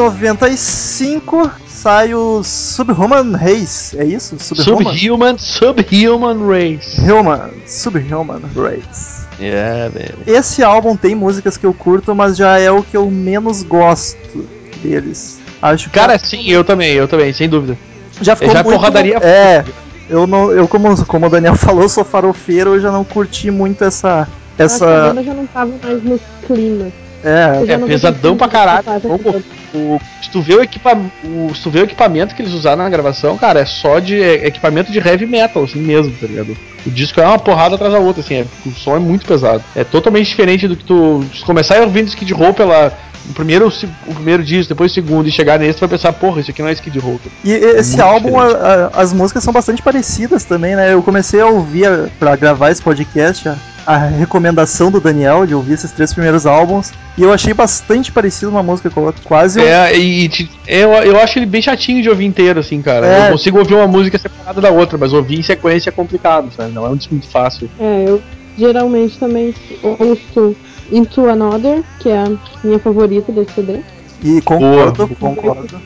[0.00, 4.38] 95 sai o Subhuman Race, é isso?
[4.38, 4.96] Subhuman?
[4.96, 7.00] Subhuman, Subhuman Race.
[7.02, 9.26] Human, Subhuman Race.
[9.38, 10.18] Yeah, velho.
[10.26, 14.48] Esse álbum tem músicas que eu curto, mas já é o que eu menos gosto
[14.82, 15.38] deles.
[15.60, 17.76] Acho que Cara, sim, eu também, eu também, sem dúvida.
[18.22, 18.76] já ficou já é muito...
[18.78, 19.64] porradaria É,
[20.08, 23.84] eu não, eu como, como o Daniel falou, sou farofeiro, eu já não curti muito
[23.84, 24.26] essa...
[24.58, 24.86] Eu Essa...
[24.86, 26.90] banda já não tava mais no clima.
[27.22, 28.84] É, É pesadão pra caralho.
[29.22, 29.42] coisa.
[29.74, 32.82] O, se, tu vê o equipa, o, se tu vê o equipamento que eles usaram
[32.82, 36.56] na gravação, cara, é só de é equipamento de heavy metal, assim mesmo, tá ligado?
[36.84, 39.62] O disco é uma porrada atrás da outra, assim, é- o som é muito pesado.
[39.76, 41.24] É totalmente diferente do que tu.
[41.34, 42.92] Se começar a ouvir Skid Row pela.
[43.28, 46.12] O primeiro, o o primeiro disco, depois o segundo, e chegar nesse, tu vai pensar,
[46.14, 47.20] porra, isso aqui não é Skid Row.
[47.22, 47.30] cara.
[47.44, 48.46] E esse muito álbum, a-
[48.94, 50.94] a- as músicas são bastante parecidas também, né?
[50.94, 53.48] Eu comecei a ouvir, a- pra gravar esse podcast,
[53.94, 58.50] a, recomendação do Daniel de ouvir esses três primeiros álbuns, e eu achei bastante parecido
[58.50, 59.22] uma música com a outra.
[59.24, 62.80] Quase um- É, e te- eu, eu acho ele bem chatinho de ouvir inteiro, assim,
[62.82, 63.06] cara.
[63.06, 63.26] É.
[63.28, 66.72] Eu consigo ouvir uma música separada da outra, mas ouvir em sequência é complicado, sabe?
[66.72, 67.70] Não é um disco muito fácil.
[67.78, 68.20] É, eu
[68.58, 70.56] geralmente também ouço
[70.92, 72.30] Into Another, que é a
[72.64, 73.80] minha favorita desse CD.
[74.22, 75.34] E concordo, Boa.
[75.34, 75.80] concordo.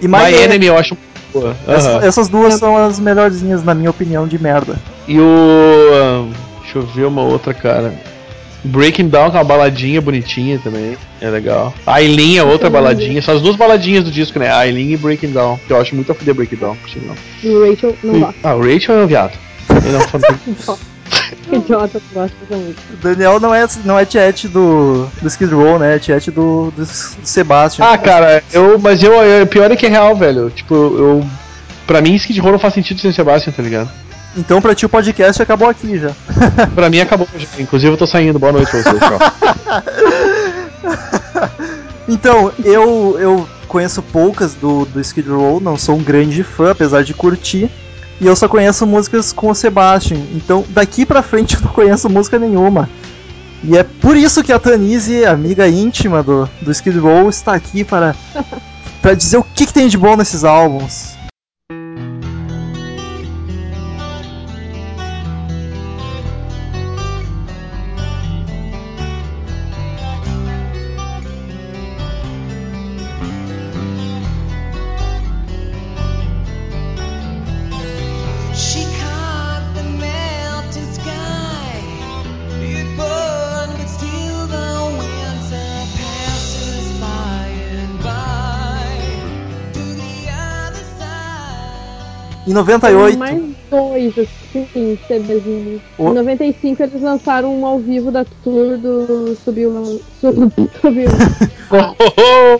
[0.00, 1.54] E My, My, Enemy eu acho muito boa.
[1.68, 2.06] Essa- Aham.
[2.06, 4.76] essas duas são as melhorzinhas, na minha opinião, de merda.
[5.06, 5.24] E o.
[6.72, 7.92] Deixa eu ver uma outra, cara.
[8.62, 10.96] Breaking Down, que é uma baladinha bonitinha também.
[11.20, 11.72] É legal.
[11.86, 13.20] Aileen é outra baladinha.
[13.22, 14.50] São as duas baladinhas do disco, né?
[14.52, 15.58] Aileen e Breaking Down.
[15.66, 17.16] Que eu acho muito a fuder Breaking Down, por sinal.
[17.42, 18.34] E o Rachel não gosta.
[18.44, 19.38] Ah, o Rachel é um viado.
[19.70, 20.76] Ele não fã-
[21.48, 22.80] Que idiota que gosta dessa música.
[22.92, 25.96] O Daniel não é, não é tiete do, do Skid Row, né?
[25.96, 27.84] É tiete do, do Sebastian.
[27.86, 28.78] Ah, cara, eu.
[28.78, 29.14] Mas eu.
[29.14, 30.50] eu pior é que é real, velho.
[30.50, 31.24] Tipo, eu.
[31.86, 33.90] Pra mim, Skid Row não faz sentido sem Sebastian, tá ligado?
[34.36, 36.12] Então pra ti o podcast acabou aqui já.
[36.74, 37.26] Pra mim acabou.
[37.36, 37.60] já.
[37.60, 38.38] Inclusive eu tô saindo.
[38.38, 39.18] Boa noite pra vocês, tchau.
[42.10, 47.04] Então, eu, eu conheço poucas do, do Skid Row, não sou um grande fã, apesar
[47.04, 47.70] de curtir.
[48.20, 50.18] E eu só conheço músicas com o Sebastian.
[50.34, 52.90] Então, daqui pra frente eu não conheço música nenhuma.
[53.62, 57.84] E é por isso que a Tanise, amiga íntima do, do Skid Row, está aqui
[57.84, 58.16] para,
[59.00, 61.16] para dizer o que, que tem de bom nesses álbuns.
[92.50, 95.80] Em 98, Mais dois, assim, CDzinhos.
[95.98, 100.00] O- Em 95 eles lançaram um ao vivo da tour do Subiu.
[100.20, 100.50] Subiu.
[100.80, 101.08] subiu.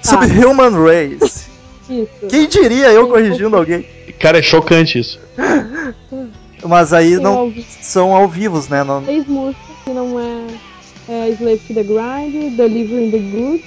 [0.03, 1.48] Subhuman Race.
[1.88, 2.26] Isso.
[2.29, 3.85] Quem diria eu corrigindo alguém?
[4.20, 5.18] Cara, é chocante isso.
[6.64, 8.85] Mas aí Tem não ao são ao vivos, né?
[8.85, 10.46] Não, Três músicas que não é,
[11.09, 13.64] é Slave to the Grind, Delivering the Good,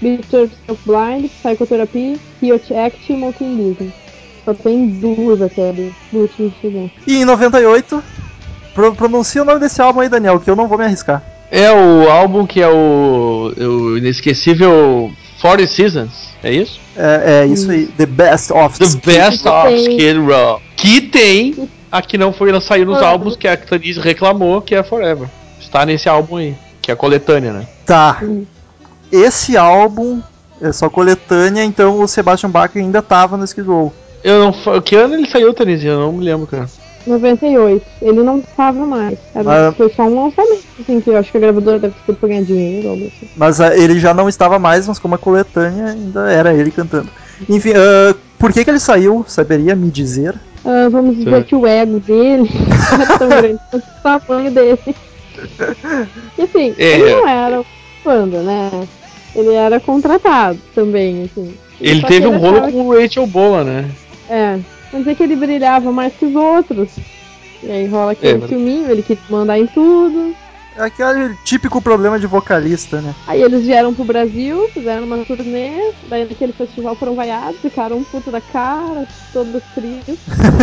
[0.00, 3.92] Bitter of Blind, Psychotherapy, Riot Act e Molten Disney.
[4.46, 6.88] Só tem duas até do último CD.
[7.04, 8.00] E em 98,
[8.72, 11.20] pro, pronuncia o nome desse álbum aí, Daniel, que eu não vou me arriscar.
[11.50, 16.78] É o álbum que é o, o inesquecível 40 Seasons, é isso?
[16.96, 19.74] É, é isso aí, The Best of The Best of.
[19.74, 20.62] Skid Row.
[20.76, 24.82] Que tem a que não foi saiu nos álbuns que a Tanise reclamou, que é
[24.84, 25.28] Forever.
[25.58, 27.66] Está nesse álbum aí, que é a coletânea, né?
[27.84, 28.22] Tá.
[29.10, 30.22] Esse álbum
[30.60, 33.92] é só coletânea, então o Sebastian Bach ainda tava no Skid Row.
[34.24, 35.86] Eu não, que ano ele saiu, Tanise?
[35.86, 36.66] Eu não me lembro, cara.
[37.06, 37.84] 98.
[38.02, 39.16] Ele não tava mais.
[39.34, 42.12] Era, Mas- Foi só um lançamento, assim, que eu acho que a gravadora deve ter
[42.14, 43.28] pra ganhar dinheiro, algo assim.
[43.36, 47.08] Mas ah, ele já não estava mais, mas como a coletânea ainda era ele cantando.
[47.48, 49.24] Enfim, ah, por que, que ele saiu?
[49.28, 50.34] Saberia me dizer?
[50.64, 51.46] Ah, vamos dizer Certo.
[51.46, 52.50] que o ego dele
[52.92, 54.78] era tão grande quanto o tamanho dele.
[56.38, 56.98] E assim, É.
[56.98, 57.62] ele não era
[58.04, 58.70] banda, né?
[59.34, 61.54] Ele era contratado também, assim.
[61.80, 63.84] Ele Só teve um ele rolo com o Rachel Bola, né?
[64.28, 64.58] É,
[64.90, 66.90] vamos dizer que ele brilhava mais que os outros.
[67.62, 70.34] E aí rola aquele É, filminho, ele quis mandar em tudo.
[70.76, 73.14] É aquele típico problema de vocalista, né?
[73.26, 78.04] Aí eles vieram pro Brasil, fizeram uma turnê, daí naquele festival foram vaiados, ficaram um
[78.04, 80.18] puto da cara, todos tristes,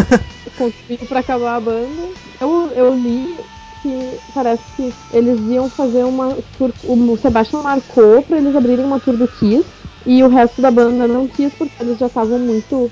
[0.56, 2.10] conseguiram pra acabar a banda.
[2.40, 3.36] Eu, eu li
[3.82, 9.00] que parece que eles iam fazer uma tour, o Sebastian marcou pra eles abrirem uma
[9.00, 9.66] tour do Kiss,
[10.06, 12.92] e o resto da banda não quis porque eles já estavam muito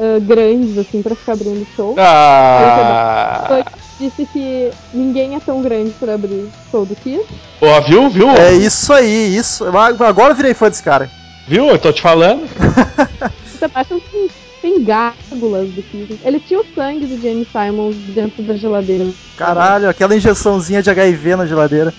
[0.00, 1.94] ah, grandes, assim, pra ficar abrindo show.
[1.98, 3.64] Ah,
[3.98, 7.22] Disse que ninguém é tão grande pra abrir show do Kiss.
[7.60, 8.30] ó, viu, viu?
[8.30, 9.66] É isso aí, isso.
[9.66, 11.10] Agora eu virei fã desse cara.
[11.46, 11.68] Viu?
[11.68, 12.48] Eu tô te falando.
[13.60, 14.30] O Sebastian tem,
[14.62, 16.18] tem gárgulas do Kiss.
[16.24, 19.06] Ele tinha o sangue do James Simons dentro da geladeira.
[19.36, 21.92] Caralho, aquela injeçãozinha de HIV na geladeira.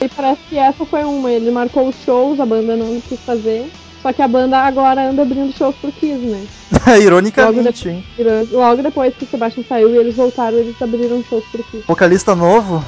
[0.00, 1.32] E parece que essa foi uma.
[1.32, 3.68] Ele marcou os shows, a banda não quis fazer.
[4.02, 6.46] Só que a banda agora anda abrindo shows pro Kiss, né?
[7.00, 8.04] Ironicamente, hein?
[8.50, 11.84] Logo depois que o Sebastian saiu e eles voltaram, eles abriram shows pro Kiss.
[11.86, 12.84] Vocalista novo?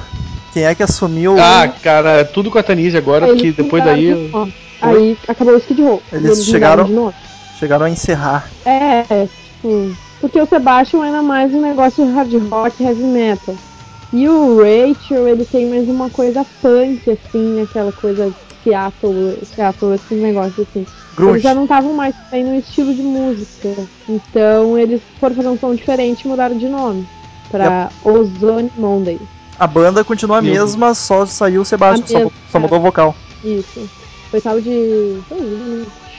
[0.53, 1.37] Quem é que assumiu?
[1.39, 4.31] Ah, cara, é tudo com a Tanise agora, Aí porque eles depois daí.
[4.81, 6.03] Aí acabou o Skid Row.
[6.13, 7.13] Eles E chegaram-.
[7.59, 8.51] Chegaram a encerrar.
[8.65, 9.97] É, tipo.
[10.21, 13.57] Porque o Sebastian era mais um negócio de hard rock, heavy metal.
[14.13, 20.23] E o Rachel, ele tem mais uma coisa punk, assim, aquela coisa Seattle, Seattle, esses
[20.23, 20.87] negócios assim.
[21.17, 21.33] Grunge.
[21.33, 23.75] Eles já não estavam mais bem no estilo de música.
[24.09, 27.07] Então eles foram fazer um som diferente e mudaram de nome.
[27.51, 29.21] Pra Ozone Monday.
[29.59, 32.83] A banda continua a mesma, só saiu o Sebastian, A só, mesma, só mudou o
[32.83, 33.15] vocal.
[33.45, 33.89] Isso.
[34.31, 35.21] Foi tal de.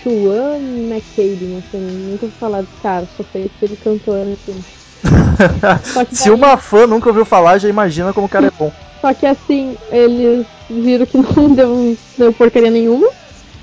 [0.04, 4.64] Chuan McCabe, não sei, nunca ouvi falar desse cara, só sei que ele cantou assim.
[5.84, 8.72] Só que Se uma fã nunca ouviu falar, já imagina como o cara é bom.
[9.04, 13.10] Só que assim, eles viram que não deu, deu porcaria nenhuma.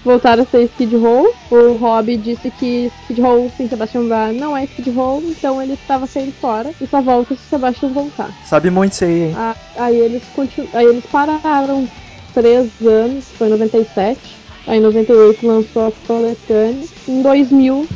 [0.04, 1.34] Voltaram a ser Skid Row.
[1.50, 5.72] O Rob disse que Skid Row sem Sebastian Bach não é Skid Row, então ele
[5.72, 8.30] estava saindo fora e só volta se o Sebastian voltar.
[8.44, 9.34] Sabe muito isso aí, hein?
[9.34, 10.68] Ah, Aí eles, continu...
[10.74, 11.88] aí eles pararam
[12.34, 14.18] três anos, foi em 97.
[14.66, 16.84] Aí em 98 lançou a coletânea.
[17.08, 17.88] Em 2000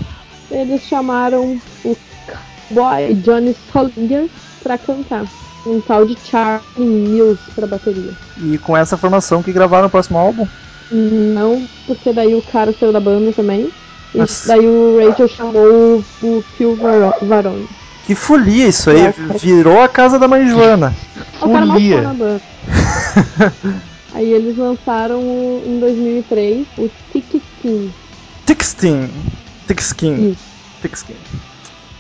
[0.50, 1.94] eles chamaram o
[2.70, 4.30] boy Johnny Solinger
[4.62, 5.26] pra cantar.
[5.66, 8.12] Um tal de Charlie Mills pra bateria.
[8.38, 10.46] E com essa formação que gravaram o próximo álbum.
[10.90, 13.70] Não, porque daí o cara saiu da banda também.
[14.14, 17.66] E daí o Rachel chamou o, Phil Varo- Varone.
[18.07, 20.94] Que folia isso aí, virou a casa da mãe Joana.
[21.46, 22.16] Mais Folia.
[24.14, 25.20] Aí eles lançaram
[25.66, 27.90] em 2003 o Tixtin.
[29.66, 30.31] Tixkin.
[30.31, 30.38] Isso.
[30.83, 31.14] Tixkin.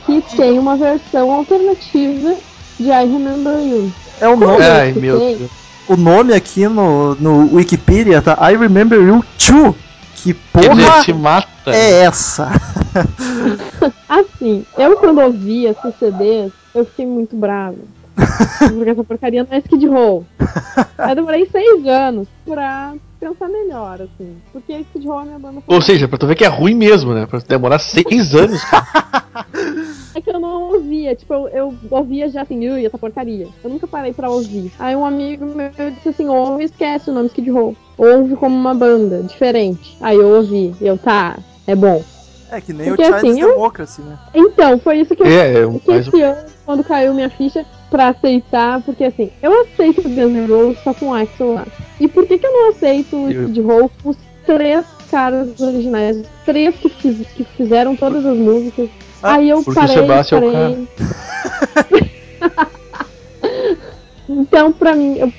[0.06, 2.36] que tem uma versão alternativa
[2.78, 3.92] de I Remember You.
[4.20, 4.62] É o nome.
[4.62, 5.18] Ai, que meu?
[5.18, 5.50] Deus.
[5.88, 9.74] O nome aqui no, no Wikipedia tá I Remember You Too.
[10.16, 11.48] Que porra te mata.
[11.66, 12.50] é essa?
[14.08, 17.76] Assim, eu quando ouvi esses CDs, eu fiquei muito brava.
[18.14, 20.24] Porque essa porcaria não é Skid Row.
[21.08, 24.36] Eu demorei seis anos pra pensar melhor, assim.
[24.52, 27.12] Porque Skid Row é minha banda Ou seja, pra tu ver que é ruim mesmo,
[27.12, 27.26] né?
[27.26, 29.23] Pra demorar seis anos, cara.
[30.54, 33.48] Não ouvia, tipo, eu, eu ouvia já assim, ui, essa porcaria.
[33.64, 34.70] Eu nunca parei pra ouvir.
[34.78, 37.74] Aí um amigo meu disse assim, ouve e esquece o nome Skid Row.
[37.98, 39.96] Ouve como uma banda, diferente.
[40.00, 41.36] Aí eu ouvi, e eu, tá,
[41.66, 42.04] é bom.
[42.52, 44.16] É que nem Porque o Chinese assim, eu- Democracy, né?
[44.32, 46.10] Então, foi isso que eu É, é que mais um.
[46.10, 50.46] esse ano, quando caiu minha ficha, pra aceitar, porque assim, eu aceito o Guns N'
[50.46, 51.66] Roses só com o Axel lá.
[51.98, 54.84] E por que que eu não aceito o Skid Row com os três
[55.14, 58.88] caras originais, três que, fiz- que fizeram todas as músicas?
[59.22, 60.88] Ah, Aí eu porque o parei, Sebastião é o parei.
[64.28, 65.32] então, pra mim, eu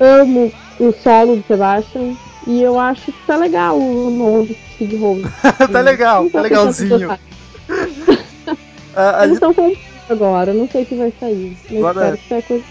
[0.00, 2.14] amo o solo do Sebastian
[2.46, 5.18] e eu acho que tá legal o novo Skid Row.
[5.70, 7.16] tá legal, tá legalzinho.
[8.96, 9.72] Ah, Eles estão com
[10.08, 11.56] agora, não sei se vai sair.
[11.70, 12.64] Mas Agora- espero que saia coisa.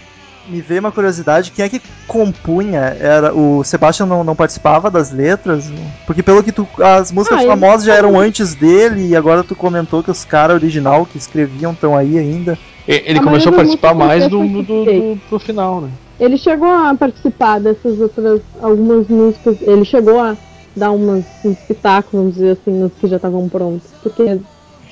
[0.50, 2.96] Me veio uma curiosidade, quem é que compunha?
[3.00, 5.72] Era o Sebastian não, não participava das letras?
[6.06, 9.54] Porque pelo que tu as músicas Ah, famosas já eram antes dele e agora tu
[9.54, 12.58] comentou que os caras original que escreviam estão aí ainda.
[12.86, 15.90] E- Ele A começou a participar mais foi do, do, do, pro final, né?
[16.18, 19.56] Ele chegou a participar dessas outras algumas músicas.
[19.62, 20.36] Ele chegou a
[20.76, 23.88] dar umas, uns pitacos, vamos dizer assim, nos que já estavam prontos.
[24.02, 24.38] Porque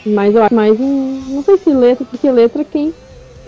[0.06, 1.22] mas eu acho mais em.
[1.28, 2.94] Não sei se letra, porque letra quem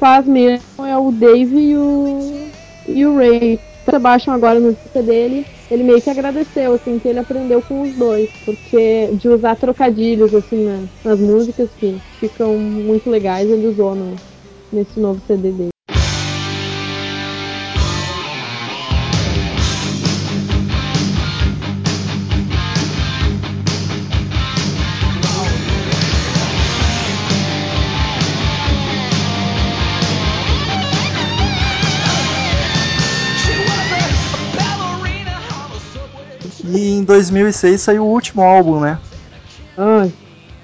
[0.00, 2.52] faz mesmo é o Dave e o.
[2.88, 3.56] e o Ray.
[3.86, 7.82] O Sebastian agora no disco dele, ele meio que agradeceu, assim, que ele aprendeu com
[7.88, 8.30] os dois.
[8.44, 14.20] Porque de usar trocadilhos, assim, na- nas músicas que ficam muito legais, ele usou no,
[14.72, 15.70] nesse novo CD dele.
[37.10, 38.96] 2006 saiu o último álbum, né?
[39.76, 40.12] Ai,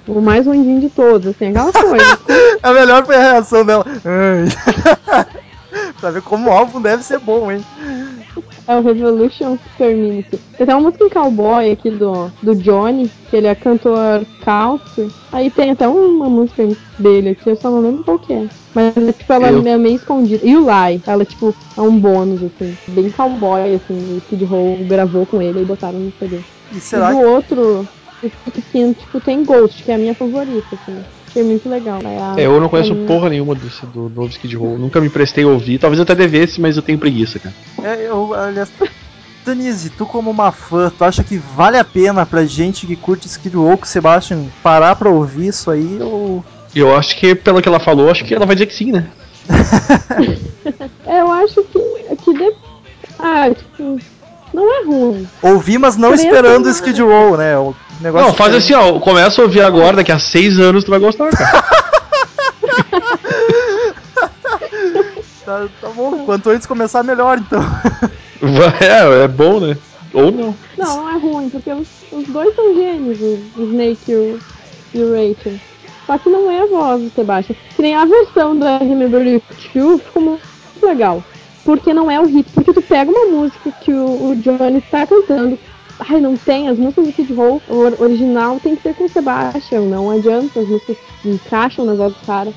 [0.07, 2.19] o mais ruimzinho de todos, assim, aquela coisa.
[2.63, 3.85] A melhor foi a reação dela.
[4.05, 5.27] Ai.
[6.01, 7.65] pra ver como o álbum deve ser bom, hein?
[8.67, 10.39] É o Revolution Community.
[10.57, 15.13] Tem até uma música em cowboy aqui do, do Johnny, que ele é cantor country.
[15.31, 16.63] Aí tem até uma música
[16.99, 18.49] dele aqui, eu só não lembro qual que é.
[18.75, 20.45] Mas tipo, ela Eu- é meio escondida.
[20.47, 24.85] E o Lie, ela tipo, é um bônus, assim, bem cowboy, assim, o Skid Row
[24.87, 26.45] gravou com ele e botaram no CD.
[26.71, 27.89] E E será do que outro,
[28.23, 31.07] o tipo, tem Ghost, que é a minha favorita, assim.
[31.37, 32.01] Achei muito legal.
[32.03, 34.79] É, a- É, eu não conheço minha- porra nenhuma desse, do novo Skid Row.
[34.79, 35.79] Nunca me prestei a ouvir.
[35.79, 37.55] Talvez eu até devesse, mas eu tenho preguiça, cara.
[37.83, 38.73] É, eu, aliás,
[39.45, 43.27] Denise, tu como uma fã, tu acha que vale a pena pra gente que curte
[43.29, 46.43] Skid Row, que Sebastian, parar pra ouvir isso aí ou...
[46.75, 49.07] Eu acho que, pelo que ela falou, acho que ela vai dizer que sim, né?
[51.07, 52.17] É, eu acho que.
[52.17, 52.53] que de...
[53.19, 53.99] Ah, tipo.
[54.57, 55.29] Não é ruim.
[55.43, 56.73] Ouvir, mas não esperando não é.
[56.73, 57.59] Skid Row, né?
[57.59, 58.99] O negócio Não, faz assim, ó.
[58.99, 61.63] Começa a ouvir agora, daqui a seis anos tu vai gostar, cara.
[65.45, 67.63] Tá, tá bom, quanto antes começar, melhor então.
[68.81, 69.77] é, é bom, né?
[70.13, 70.57] Ou não.
[70.77, 74.41] Não, não é ruim, porque os, os dois são gênios, o, o Snake e o,
[74.93, 75.61] e o Rachel.
[76.05, 77.55] Só que não é a voz do Sebastian.
[77.77, 80.43] Que nem a versão do I Remember You ficou muito
[80.83, 81.23] legal.
[81.67, 82.49] Porque não é o hit.
[82.53, 85.59] Porque tu pega uma música que o, o Johnny tá cantando.
[85.99, 86.69] Ai, não tem.
[86.69, 87.61] As músicas do Kid Roll,
[87.99, 89.81] original, tem que ser com o Sebastian.
[89.81, 90.61] Não adianta.
[90.61, 92.53] As músicas encaixam na voz do cara.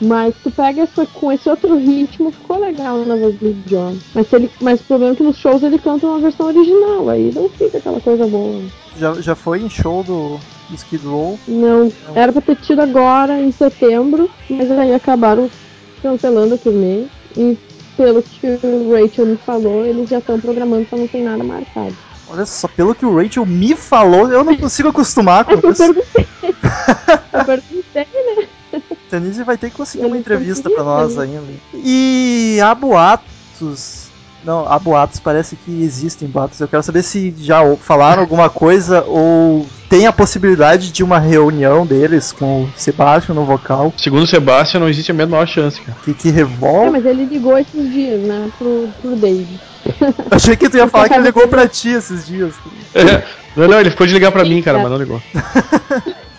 [0.00, 3.96] Mas tu pega essa, com esse outro ritmo, ficou legal na voz do John.
[4.14, 7.08] Mas, ele, mas o problema é que nos shows ele canta uma versão original.
[7.08, 8.60] Aí não fica aquela coisa boa.
[8.96, 10.38] Já, já foi em show do,
[10.68, 11.38] do Skid Row.
[11.48, 15.50] Não, era pra ter tido agora em setembro, mas aí acabaram
[16.02, 17.04] cancelando a turnê.
[17.36, 17.56] E
[17.96, 21.94] pelo que o Rachel me falou, eles já estão programando, só não tem nada marcado.
[22.28, 25.66] Olha só, pelo que o Rachel me falou, eu não consigo acostumar É com que
[25.66, 25.82] eu isso.
[25.94, 26.26] perguntei.
[27.32, 28.48] eu perguntei, né?
[29.10, 31.24] Denise vai ter que conseguir uma entrevista pra nós né?
[31.24, 31.52] ainda.
[31.74, 34.03] E há boatos.
[34.44, 36.60] Não, há boatos, parece que existem boatos.
[36.60, 41.86] Eu quero saber se já falaram alguma coisa ou tem a possibilidade de uma reunião
[41.86, 43.92] deles com o Sebastian no vocal.
[43.96, 45.96] Segundo o Sebastian, não existe a menor chance, cara.
[46.04, 46.90] Que, que É, revolve.
[46.90, 49.58] mas ele ligou esses dias, né, pro, pro Dave.
[50.30, 52.54] Achei que tu ia falar que ele ligou pra ti esses dias.
[52.94, 53.22] É.
[53.56, 54.82] Não, não, ele ficou de ligar pra mim, cara, É.
[54.82, 55.22] mas não ligou.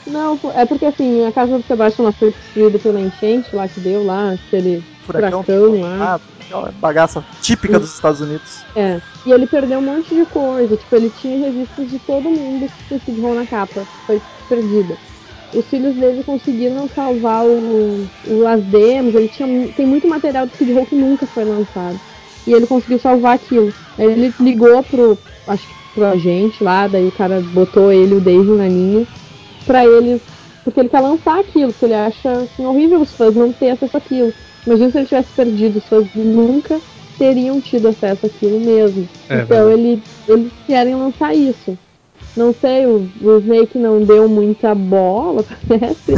[0.08, 3.80] Não, é porque assim, a casa do Sebastian ela foi destruída pela enchente lá que
[3.80, 5.44] deu lá, aquele Furacão.
[5.44, 6.16] furacão lá.
[6.16, 8.64] Ah, aquela bagaça típica dos Estados Unidos.
[8.76, 12.70] É, e ele perdeu um monte de coisa, tipo, ele tinha revistas de todo mundo
[12.88, 14.98] que Row na capa, foi perdida.
[15.54, 20.52] Os filhos dele conseguiram salvar o, o as demos, ele tinha, tem muito material do
[20.54, 22.00] Skid Row que nunca foi lançado.
[22.46, 23.74] E ele conseguiu salvar aquilo.
[23.98, 28.22] Aí ele ligou pro, acho que pro agente lá, daí o cara botou ele o
[28.22, 29.08] Dave na linha,
[29.66, 30.22] pra eles,
[30.64, 33.96] porque ele quer lançar aquilo, porque ele acha assim, horrível os fãs não ter acesso
[33.98, 34.34] àquilo.
[34.66, 36.80] Imagina se ele tivesse perdido, os fãs nunca
[37.18, 39.08] teriam tido acesso àquilo mesmo.
[39.30, 41.78] É então ele, eles querem lançar isso.
[42.36, 46.16] Não sei, o, o Snake não deu muita bola, parece.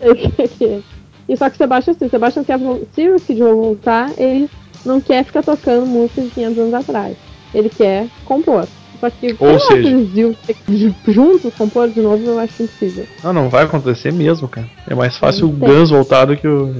[1.28, 2.58] E só que o Sebastian, assim, o Sebastian quer,
[2.92, 4.50] se voltar, ele
[4.84, 7.16] não quer ficar tocando música de 500 anos atrás.
[7.54, 8.66] Ele quer compor.
[8.98, 10.36] Só que, Ou sei lá, seja- se
[10.68, 13.06] eles juntos compor de novo, eu acho impossível.
[13.22, 14.66] Não, não vai acontecer mesmo, cara.
[14.88, 15.58] É mais fácil o Não.
[15.68, 16.74] Guns voltar do que o.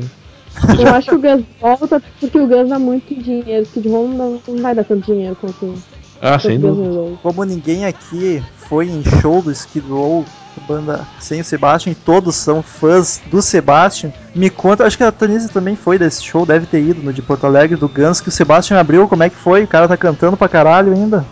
[0.79, 3.63] Eu acho que o Gus volta porque o Gus dá muito dinheiro.
[3.63, 5.75] Skid Row não, não vai dar tanto dinheiro quanto
[6.21, 7.17] Ah, sem dúvida.
[7.23, 10.25] Como ninguém aqui foi em show do Skid Row,
[10.69, 15.11] banda sem o Sebastian, e todos são fãs do Sebastian, me conta, acho que a
[15.11, 18.29] Tanise também foi desse show, deve ter ido no de Porto Alegre do Guns, que
[18.29, 19.65] o Sebastian abriu, como é que foi?
[19.65, 21.25] O cara tá cantando pra caralho ainda.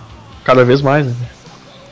[0.45, 1.13] Cada vez mais, né?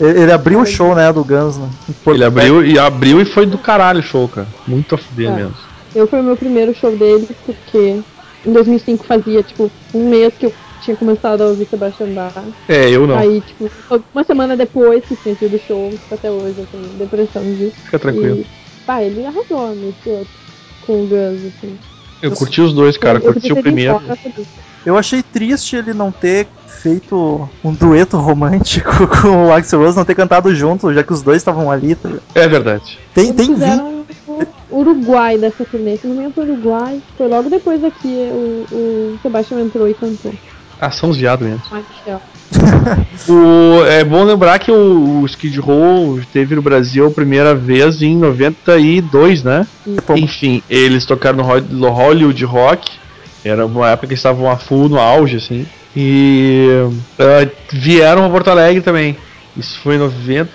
[0.00, 1.68] Ele, ele abriu o show, né, do Guns, né?
[2.06, 4.46] Ele abriu e abriu e foi do caralho o show, cara.
[4.66, 5.34] Muito a fuder É.
[5.36, 5.54] mesmo.
[5.94, 7.96] Eu foi o meu primeiro show dele porque
[8.44, 12.32] em 2005 fazia tipo um mês que eu tinha começado a ouvir Sebastian Bach.
[12.68, 13.16] É, eu não.
[13.16, 13.70] Aí, tipo,
[14.14, 17.76] uma semana depois que tinha tido o show, tipo, até hoje eu tenho depressão disso.
[17.84, 18.40] Fica tranquilo.
[18.40, 18.46] E,
[18.86, 20.28] pá, ele arrasou nesse outro
[20.86, 21.78] com o Gus, assim.
[22.22, 23.18] Eu curti os dois, cara.
[23.18, 24.00] Eu Curti o primeiro.
[24.84, 30.04] Eu achei triste ele não ter feito um dueto romântico com o Axel Rose, não
[30.04, 31.94] ter cantado junto, já que os dois estavam ali.
[31.94, 32.08] tá?
[32.34, 32.98] É verdade.
[33.12, 33.64] Tem, Eles tem vi-
[34.70, 35.96] Uruguai dessa turnê.
[35.96, 37.00] Se não me engano, foi Uruguai.
[37.16, 40.32] Foi logo depois aqui o, o Sebastian entrou e cantou.
[40.80, 41.62] Ah, são os viados mesmo.
[43.28, 48.00] O, é bom lembrar que o, o Skid Row esteve no Brasil a primeira vez
[48.02, 49.66] em 92, né?
[50.16, 52.88] Enfim, eles tocaram no Hol- no Hollywood Rock.
[53.44, 55.66] Era uma época que eles estavam a full no auge, assim.
[55.96, 56.68] E
[57.18, 59.16] ah, vieram a Porto Alegre também.
[59.56, 60.50] Isso foi em 90.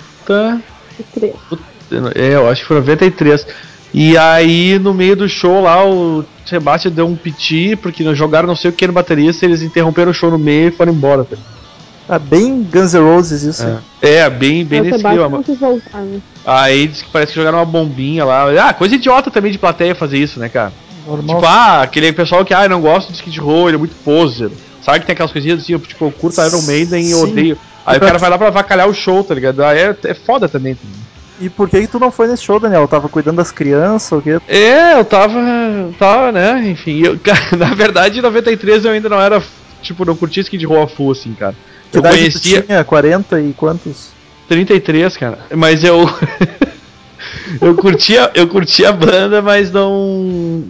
[0.99, 1.33] E três.
[2.15, 3.45] É, eu acho que foi 93.
[3.93, 8.55] E aí, no meio do show lá, o Sebastian deu um piti, porque jogaram não
[8.55, 11.25] sei o que no baterista, eles interromperam o show no meio e foram embora.
[11.25, 11.37] tá?
[12.07, 13.65] tá bem Guns N' Roses isso.
[14.01, 15.29] É, é bem, bem É, nesse clima.
[15.93, 16.21] né?
[16.45, 18.45] Aí diz que parece que jogaram uma bombinha lá.
[18.67, 20.73] Ah, coisa idiota também de plateia fazer isso, né, cara?
[21.05, 21.35] Normal.
[21.35, 23.95] Tipo, ah, aquele pessoal que, ah, eu não gosto de Skid Row, ele é muito
[24.03, 24.51] poser.
[24.81, 27.57] Sabe que tem aquelas coisinhas assim, eu, tipo, eu curto Iron Maiden e odeio.
[27.85, 29.63] Aí o cara vai lá pra avacalhar o show, tá ligado?
[29.63, 30.75] Aí é, é foda também.
[30.75, 31.10] tá ligado?
[31.41, 32.87] E por que, que tu não foi nesse show, Daniel?
[32.87, 34.39] Tava cuidando das crianças, o quê?
[34.47, 35.39] É, eu tava.
[35.97, 36.69] tava, né?
[36.69, 39.41] Enfim, eu, cara, na verdade, em 93 eu ainda não era.
[39.81, 41.55] Tipo, não curtia Skid Row a full, assim, cara.
[41.91, 42.83] Que Eu conhecia- tinha?
[42.83, 44.11] 40 e quantos?
[44.47, 45.39] 33, cara.
[45.55, 46.05] Mas eu.
[47.59, 50.63] eu curtia, eu curtia a banda, mas não.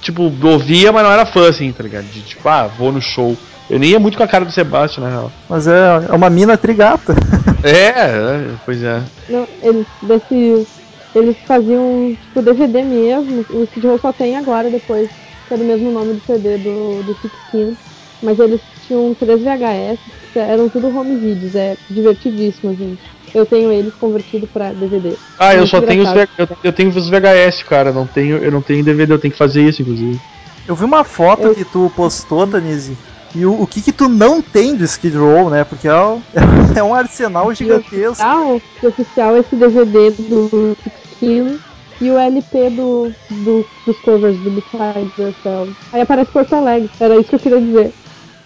[0.00, 2.06] Tipo, ouvia, mas não era fã, assim, tá ligado?
[2.08, 3.36] De tipo, ah, vou no show.
[3.68, 5.32] Eu nem ia muito com a cara do Sebastião, na real.
[5.48, 5.72] Mas é,
[6.08, 7.14] é uma mina trigata.
[7.64, 9.04] É, é, pois é.
[9.28, 10.66] Não, eles, desse,
[11.14, 13.46] eles faziam tipo DVD mesmo.
[13.48, 15.08] O Skid Row só tem agora depois,
[15.46, 17.78] que é do mesmo nome do CD do, do Sixteen.
[18.20, 20.00] Mas eles tinham três VHS,
[20.32, 22.98] que eram tudo home videos, é divertidíssimo, assim.
[23.32, 25.16] Eu tenho eles convertidos pra DVD.
[25.38, 27.92] Ah, eu só tenho os, eu, eu tenho os VHS, cara.
[27.92, 30.20] Não tenho, eu não tenho DVD, eu tenho que fazer isso, inclusive.
[30.66, 32.96] Eu vi uma foto Eu- que tu postou, Danise.
[33.34, 35.64] E o, o que que tu não tem do Skid Row, né?
[35.64, 36.22] Porque é, o-
[36.76, 38.10] é um arsenal gigantesco.
[38.22, 41.58] oficial, e oficial esse DVD do Sixteen
[42.00, 45.72] e o LP do, do, dos covers do Besides Yourself.
[45.92, 47.94] Aí aparece Porto Alegre, era isso que eu queria dizer.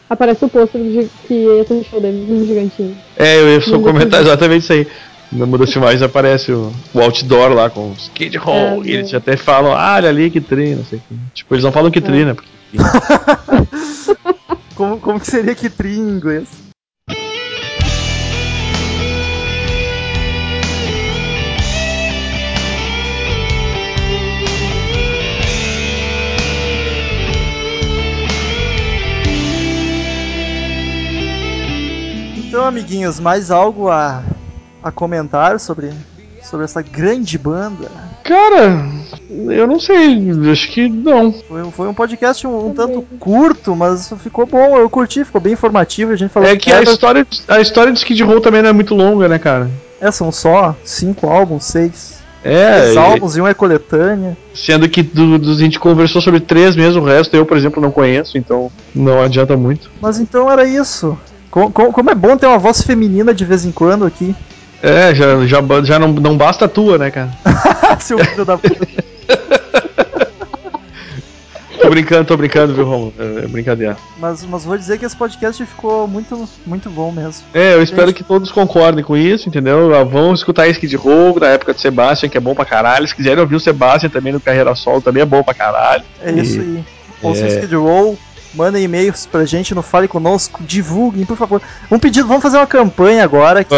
[0.08, 0.80] Aparece o pôster
[1.26, 2.96] que ia ter um show deles no Gigantinho.
[3.16, 4.86] É, eu ia só comentar exatamente isso aí.
[5.32, 8.54] No Muda Filmagens aparece o, o outdoor lá com os Skid Row.
[8.54, 11.16] É, e eles do- até falam, ah, olha ali que tri, não sei o que.
[11.34, 12.34] Tipo, eles não falam que tri, né?
[12.34, 12.48] Porque,
[14.76, 16.46] Como, como que seria que tri em inglês?
[32.36, 34.22] Então, amiguinhos, mais algo a,
[34.82, 35.90] a comentar sobre,
[36.42, 37.90] sobre essa grande banda?
[38.26, 38.84] Cara,
[39.30, 41.32] eu não sei, acho que não.
[41.32, 45.52] Foi, foi um podcast um, um tanto curto, mas ficou bom, eu curti, ficou bem
[45.52, 48.70] informativo, a gente falou É que a história, a história de Skid Row também não
[48.70, 49.70] é muito longa, né, cara?
[50.00, 52.16] É, são só cinco álbuns, seis.
[52.44, 54.36] É, e- álbuns e um é coletânea.
[54.54, 57.82] sendo que do, do- a gente conversou sobre três mesmo, o resto eu, por exemplo,
[57.82, 59.90] não conheço, então não adianta muito.
[60.00, 61.18] Mas então era isso.
[61.50, 64.34] Co- co- Como, é bom ter uma voz feminina de vez em quando aqui.
[64.88, 67.30] É, já, já, já não, não basta a tua, né, cara?
[67.98, 68.86] Seu filho da puta.
[71.80, 73.12] Tô brincando, tô brincando, viu, Romulo?
[73.18, 73.96] É, é brincadeira.
[74.18, 77.44] Mas, mas vou dizer que esse podcast ficou muito, muito bom mesmo.
[77.54, 79.94] É, eu espero que todos concordem com isso, entendeu?
[79.94, 83.06] Ah, Vão escutar Skid Row da época do Sebastian, que é bom pra caralho.
[83.06, 86.02] Se quiserem ouvir o Sebastian também no Carreira Solo, também é bom pra caralho.
[86.22, 86.82] É E- isso aí.
[87.22, 87.48] Ouçam É.
[87.50, 88.18] Skid Row,
[88.54, 91.62] mandem e-mails pra gente no Fale Conosco, divulguem, por favor.
[91.90, 93.74] Um pedido, vamos fazer uma campanha agora que.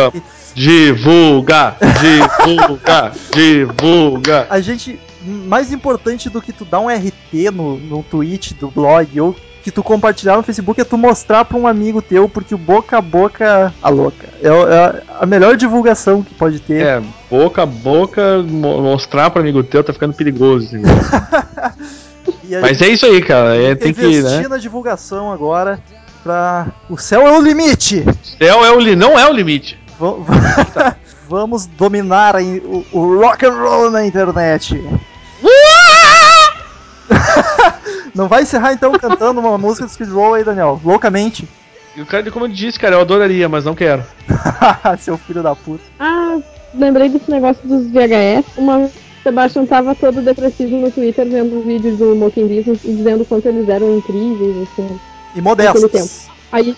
[0.58, 1.76] Divulga!
[2.00, 3.12] Divulga!
[3.32, 4.46] divulga!
[4.50, 9.20] a gente, mais importante do que tu dar um RT no, no tweet do blog
[9.20, 12.58] ou que tu compartilhar no Facebook é tu mostrar pra um amigo teu, porque o
[12.58, 16.84] boca a boca, a louca, é, é a melhor divulgação que pode ter.
[16.84, 20.76] É, boca a boca, mo- mostrar pro amigo teu tá ficando perigoso.
[20.76, 20.94] entendeu?
[22.44, 23.56] E a Mas é isso aí, cara.
[23.56, 24.48] É, tem que, né?
[24.48, 25.80] na divulgação agora
[26.22, 26.66] pra...
[26.88, 28.04] O céu é o limite!
[28.38, 28.96] Céu é o li...
[28.96, 29.78] não é o limite.
[29.98, 30.96] Va- va-
[31.28, 34.80] Vamos dominar o, o rock and roll na internet.
[38.14, 40.80] Não vai encerrar então cantando uma música do Skid Row aí, Daniel?
[40.84, 41.48] Loucamente.
[41.96, 44.04] E o cara, como eu disse, cara, eu adoraria, mas não quero.
[45.00, 45.82] Seu filho da puta.
[45.98, 46.38] Ah,
[46.74, 48.44] lembrei desse negócio dos VHS.
[48.56, 52.80] Uma vez o Sebastian tava todo depressivo no Twitter vendo um vídeo do Smoking Business
[52.84, 55.00] e dizendo quanto eles eram incríveis, assim.
[55.34, 56.28] E modestos.
[56.50, 56.76] Aí.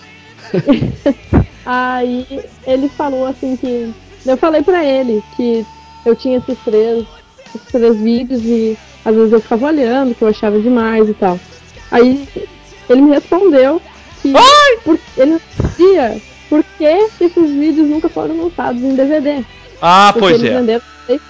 [1.65, 2.25] Aí
[2.65, 3.93] ele falou assim que.
[4.25, 5.65] Eu falei pra ele que
[6.05, 7.05] eu tinha esses três,
[7.47, 11.39] esses três vídeos e às vezes eu ficava olhando, que eu achava demais e tal.
[11.89, 12.27] Aí
[12.89, 13.81] ele me respondeu
[14.21, 14.33] que
[14.83, 16.83] por, ele não sabia por que
[17.19, 19.43] esses vídeos nunca foram lançados em DVD.
[19.81, 20.59] Ah, Porque pois eles é.
[20.59, 21.21] venderam 6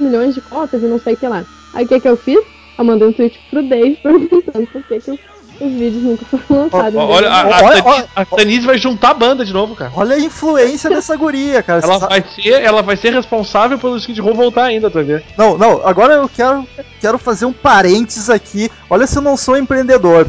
[0.00, 1.44] milhões de cópias e não sei o que lá.
[1.74, 2.40] Aí o que, que eu fiz?
[2.78, 5.20] Eu mandei um tweet pro Dave perguntando por que, que os,
[5.60, 6.94] os vídeos nunca foram lançados.
[6.94, 8.08] em Olha, a, a, Olha, Tanise, olha.
[8.16, 9.90] a Tanise vai juntar a banda de novo, cara.
[9.94, 11.82] Olha a influência dessa guria, cara.
[11.82, 15.22] Ela vai, ser, ela vai ser responsável pelo Skid Row voltar ainda, tá vendo?
[15.36, 16.66] Não, não, agora eu quero,
[17.00, 18.70] quero fazer um parênteses aqui.
[18.88, 20.28] Olha se eu não sou empreendedor.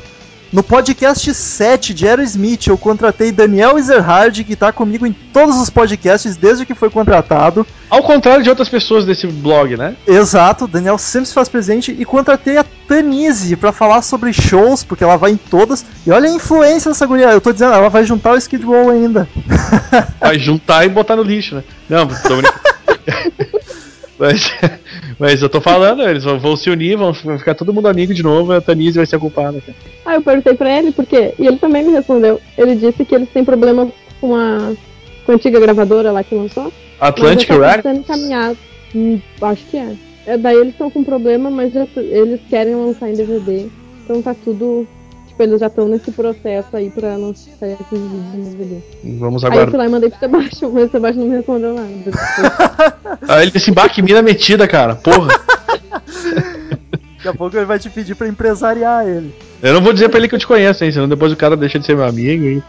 [0.51, 5.69] No podcast 7 de Aerosmith, eu contratei Daniel Ezerhard, que tá comigo em todos os
[5.69, 7.67] podcasts desde que foi contratado.
[7.88, 9.95] Ao contrário de outras pessoas desse blog, né?
[10.07, 11.95] Exato, Daniel sempre se faz presente.
[11.97, 15.85] E contratei a Tanise pra falar sobre shows, porque ela vai em todas.
[16.07, 17.27] E olha a influência dessa guria.
[17.27, 19.29] Eu tô dizendo, ela vai juntar o Skid Row ainda.
[20.19, 21.63] Vai juntar e botar no lixo, né?
[21.87, 22.59] Não, tô brincando.
[24.17, 24.51] mas,
[25.19, 28.23] mas eu tô falando, eles vão, vão se unir, vão ficar todo mundo amigo de
[28.23, 29.77] novo, a Tanise vai ser a culpada, cara.
[30.05, 32.41] Aí eu perguntei pra ele por quê, e ele também me respondeu.
[32.57, 33.87] Ele disse que eles têm problema
[34.19, 34.73] com a,
[35.25, 36.73] com a antiga gravadora lá que lançou.
[36.99, 37.83] Atlantic Records?
[37.83, 38.57] sendo encaminhado.
[38.95, 40.09] Hum, acho que é.
[40.34, 40.38] É.
[40.38, 43.67] Daí eles estão com problema, mas já eles querem lançar em DVD.
[44.03, 44.88] Então tá tudo,
[45.27, 48.77] tipo, eles já estão nesse processo aí pra lançar esses vídeos no DVD.
[49.17, 51.73] Vamos Aí eu fui lá e mandei pro Sebastião, mas o Sebastião não me respondeu
[51.73, 51.89] nada.
[53.27, 54.95] Ah, ele disse, bah, que mina metida, cara.
[54.95, 55.30] Porra.
[57.19, 59.34] Daqui a pouco ele vai te pedir pra empresariar ele.
[59.61, 60.91] Eu não vou dizer pra ele que eu te conheço, hein?
[60.91, 62.45] Senão depois o cara deixa de ser meu amigo.
[62.45, 62.63] Hein?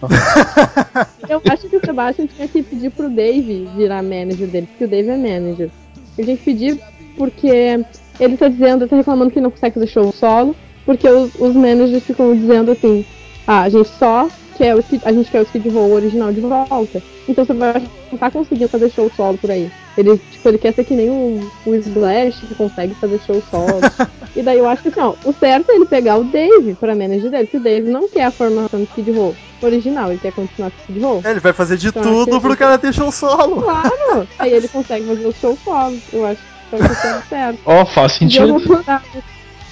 [1.28, 4.88] Eu acho que o Sebastian tinha que pedir pro Dave virar manager dele, porque o
[4.88, 5.70] Dave é manager.
[6.18, 6.80] Ele tinha que pedir
[7.20, 7.84] porque
[8.18, 10.56] ele tá dizendo, tá reclamando que não consegue fazer show solo,
[10.86, 13.04] porque os, os managers ficam dizendo assim,
[13.46, 17.02] ah, a gente só quer o a gente quer o Skid Row original de volta.
[17.28, 19.70] Então você vai não tá conseguindo fazer show solo por aí.
[19.98, 23.80] Ele, tipo, ele quer ser que nem o, o Splash, que consegue fazer show solo.
[24.34, 26.94] e daí eu acho que assim, ó, o certo é ele pegar o Dave pra
[26.94, 30.32] manager dele, porque o Dave não quer a formação do Skid Row original, ele quer
[30.32, 31.20] continuar com o Skid Row.
[31.22, 33.60] É, Ele vai fazer de Então, tudo acho pro cara ter show solo.
[33.60, 34.26] Claro!
[34.38, 35.98] Aí ele consegue fazer o show solo.
[36.12, 36.40] Eu acho
[36.78, 37.58] que certo.
[37.64, 38.84] Ó, faz eu vou sentido.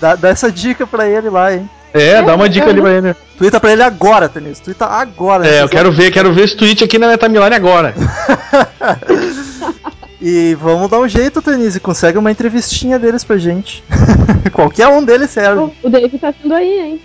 [0.01, 1.69] Dá, dá essa dica pra ele lá, hein?
[1.95, 3.15] É, dá uma dica ali pra ele.
[3.37, 4.61] Twitta pra ele agora, Tenis.
[4.61, 5.47] Twitta agora.
[5.47, 7.95] É, eu Vocês quero ver, quero ver esse tweet aqui na minha timeline agora.
[10.21, 13.85] E vamos dar um jeito, Tenise, consegue uma entrevistinha deles pra gente.
[14.53, 15.61] Qualquer um deles serve.
[15.61, 17.01] O- O Dave tá vindo aí, hein?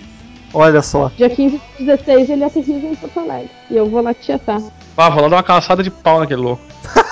[0.52, 1.12] Olha só.
[1.16, 3.52] Dia 15 e 16 ele aterriza em Porto Alegre.
[3.70, 4.60] E eu vou lá tietar.
[4.98, 6.64] Ah, vou lá dar uma caçada de pau naquele louco.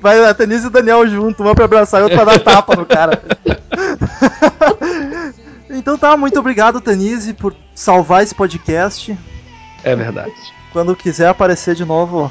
[0.00, 2.76] Vai a Tenise e o Daniel junto, uma pra abraçar e outra pra dar tapa
[2.76, 3.22] no cara.
[5.70, 9.16] então tá, muito obrigado, Tenise, por salvar esse podcast.
[9.82, 10.32] É verdade.
[10.72, 12.30] Quando quiser aparecer de novo,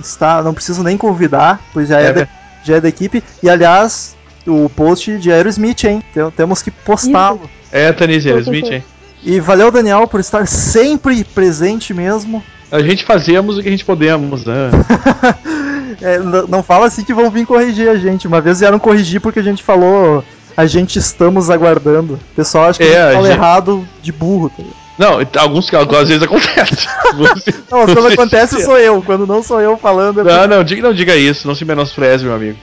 [0.00, 2.28] está, não preciso nem convidar, pois já é, É, da,
[2.64, 3.22] já é da equipe.
[3.42, 6.02] E aliás, o post de Aerosmith, hein?
[6.14, 7.48] Tem- Temos que postá-lo.
[7.70, 8.76] É, Tanise, Eu Smith, concordo.
[8.76, 8.84] hein?
[9.24, 12.42] E valeu, Daniel, por estar sempre presente mesmo.
[12.72, 14.70] A gente fazemos o que a gente podemos, né?
[16.00, 18.26] É, não fala assim que vão vir corrigir a gente.
[18.26, 20.24] Uma vez vieram corrigir porque a gente falou
[20.56, 22.14] a gente estamos aguardando.
[22.14, 24.50] O pessoal acha que É, a gente fala gente- errado de burro.
[24.56, 24.64] Tá?
[24.98, 26.88] Não, alguns às vezes acontece.
[27.70, 29.00] Não, quando acontece sou eu.
[29.02, 30.20] Quando não sou eu falando.
[30.20, 32.58] é Não, não, diga, não diga isso, não se menospreze, meu amigo.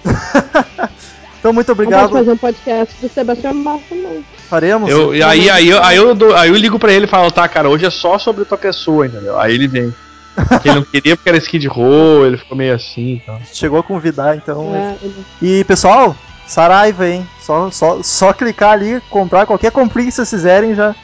[1.39, 2.11] Então, muito obrigado.
[2.11, 4.23] fazer um podcast do Sebastião Massa, não.
[4.49, 4.89] Faremos.
[4.89, 7.31] Eu, e aí, aí, eu- aí, eu, dou- aí eu ligo pra ele e falo,
[7.31, 9.39] tá, cara, hoje é só sobre tua pessoa, entendeu?
[9.39, 9.93] Aí ele vem.
[10.47, 13.39] Porque ele não queria porque era Skid Row, ele ficou meio assim então.
[13.53, 14.73] Chegou a convidar, então.
[14.73, 16.15] É, ele- E pessoal,
[16.47, 17.27] Saraiva, hein?
[17.41, 20.95] Só, só, só clicar ali, comprar qualquer comprinha que vocês fizerem já,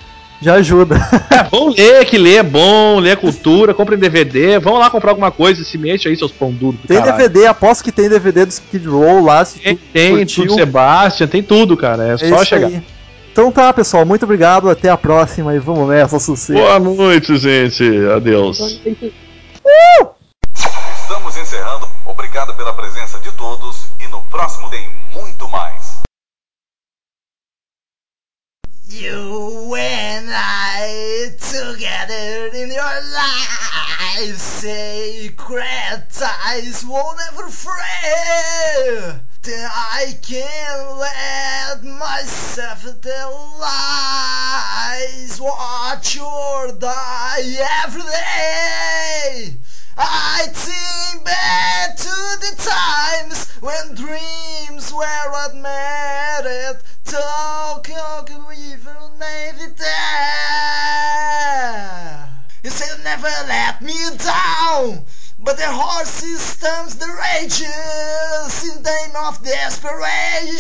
[0.42, 0.96] já ajuda.
[1.32, 5.32] É, vão ler, que ler é bom, ler cultura, comprem DVD, vão lá comprar alguma
[5.32, 6.80] coisa, se mexe aí, seus pão duros.
[6.82, 7.18] do Tem caralho.
[7.18, 9.44] DVD, aposto que tem DVD do Skid Row lá.
[9.46, 12.08] Se Tem, tu tem tudo Sebastian, tem tudo, cara.
[12.10, 12.68] É, É só chegar.
[12.68, 12.82] aí.
[13.32, 14.70] Então tá, pessoal, muito obrigado.
[14.70, 16.54] Até a próxima e vamos nessa, sucesso.
[16.60, 17.84] Boa noite, gente.
[18.16, 18.80] Adeus.
[19.64, 20.15] Agora
[32.96, 39.20] together in your life, sacred ties won't ever fray.
[39.42, 49.58] Then I can let myself tell lies, watch or die every day.
[49.98, 56.80] I think back to the times when dreams were what mattered.
[57.06, 58.96] Talk, talk, even
[59.78, 60.36] there.
[62.66, 65.06] You said never let me down.
[65.38, 70.58] But their heart systems the rages in the name of desperation.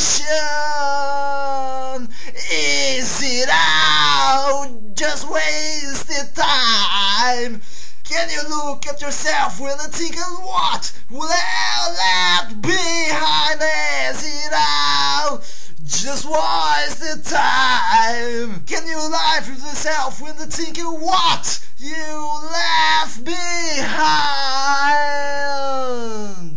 [2.54, 4.70] Is it out?
[4.94, 7.64] Just wasted time.
[8.04, 13.62] Can you look at yourself when you think of what will left behind?
[14.12, 15.42] Is it out?
[15.86, 18.64] Just waste the time.
[18.66, 23.86] Can you lie to yourself when you think what you left behind?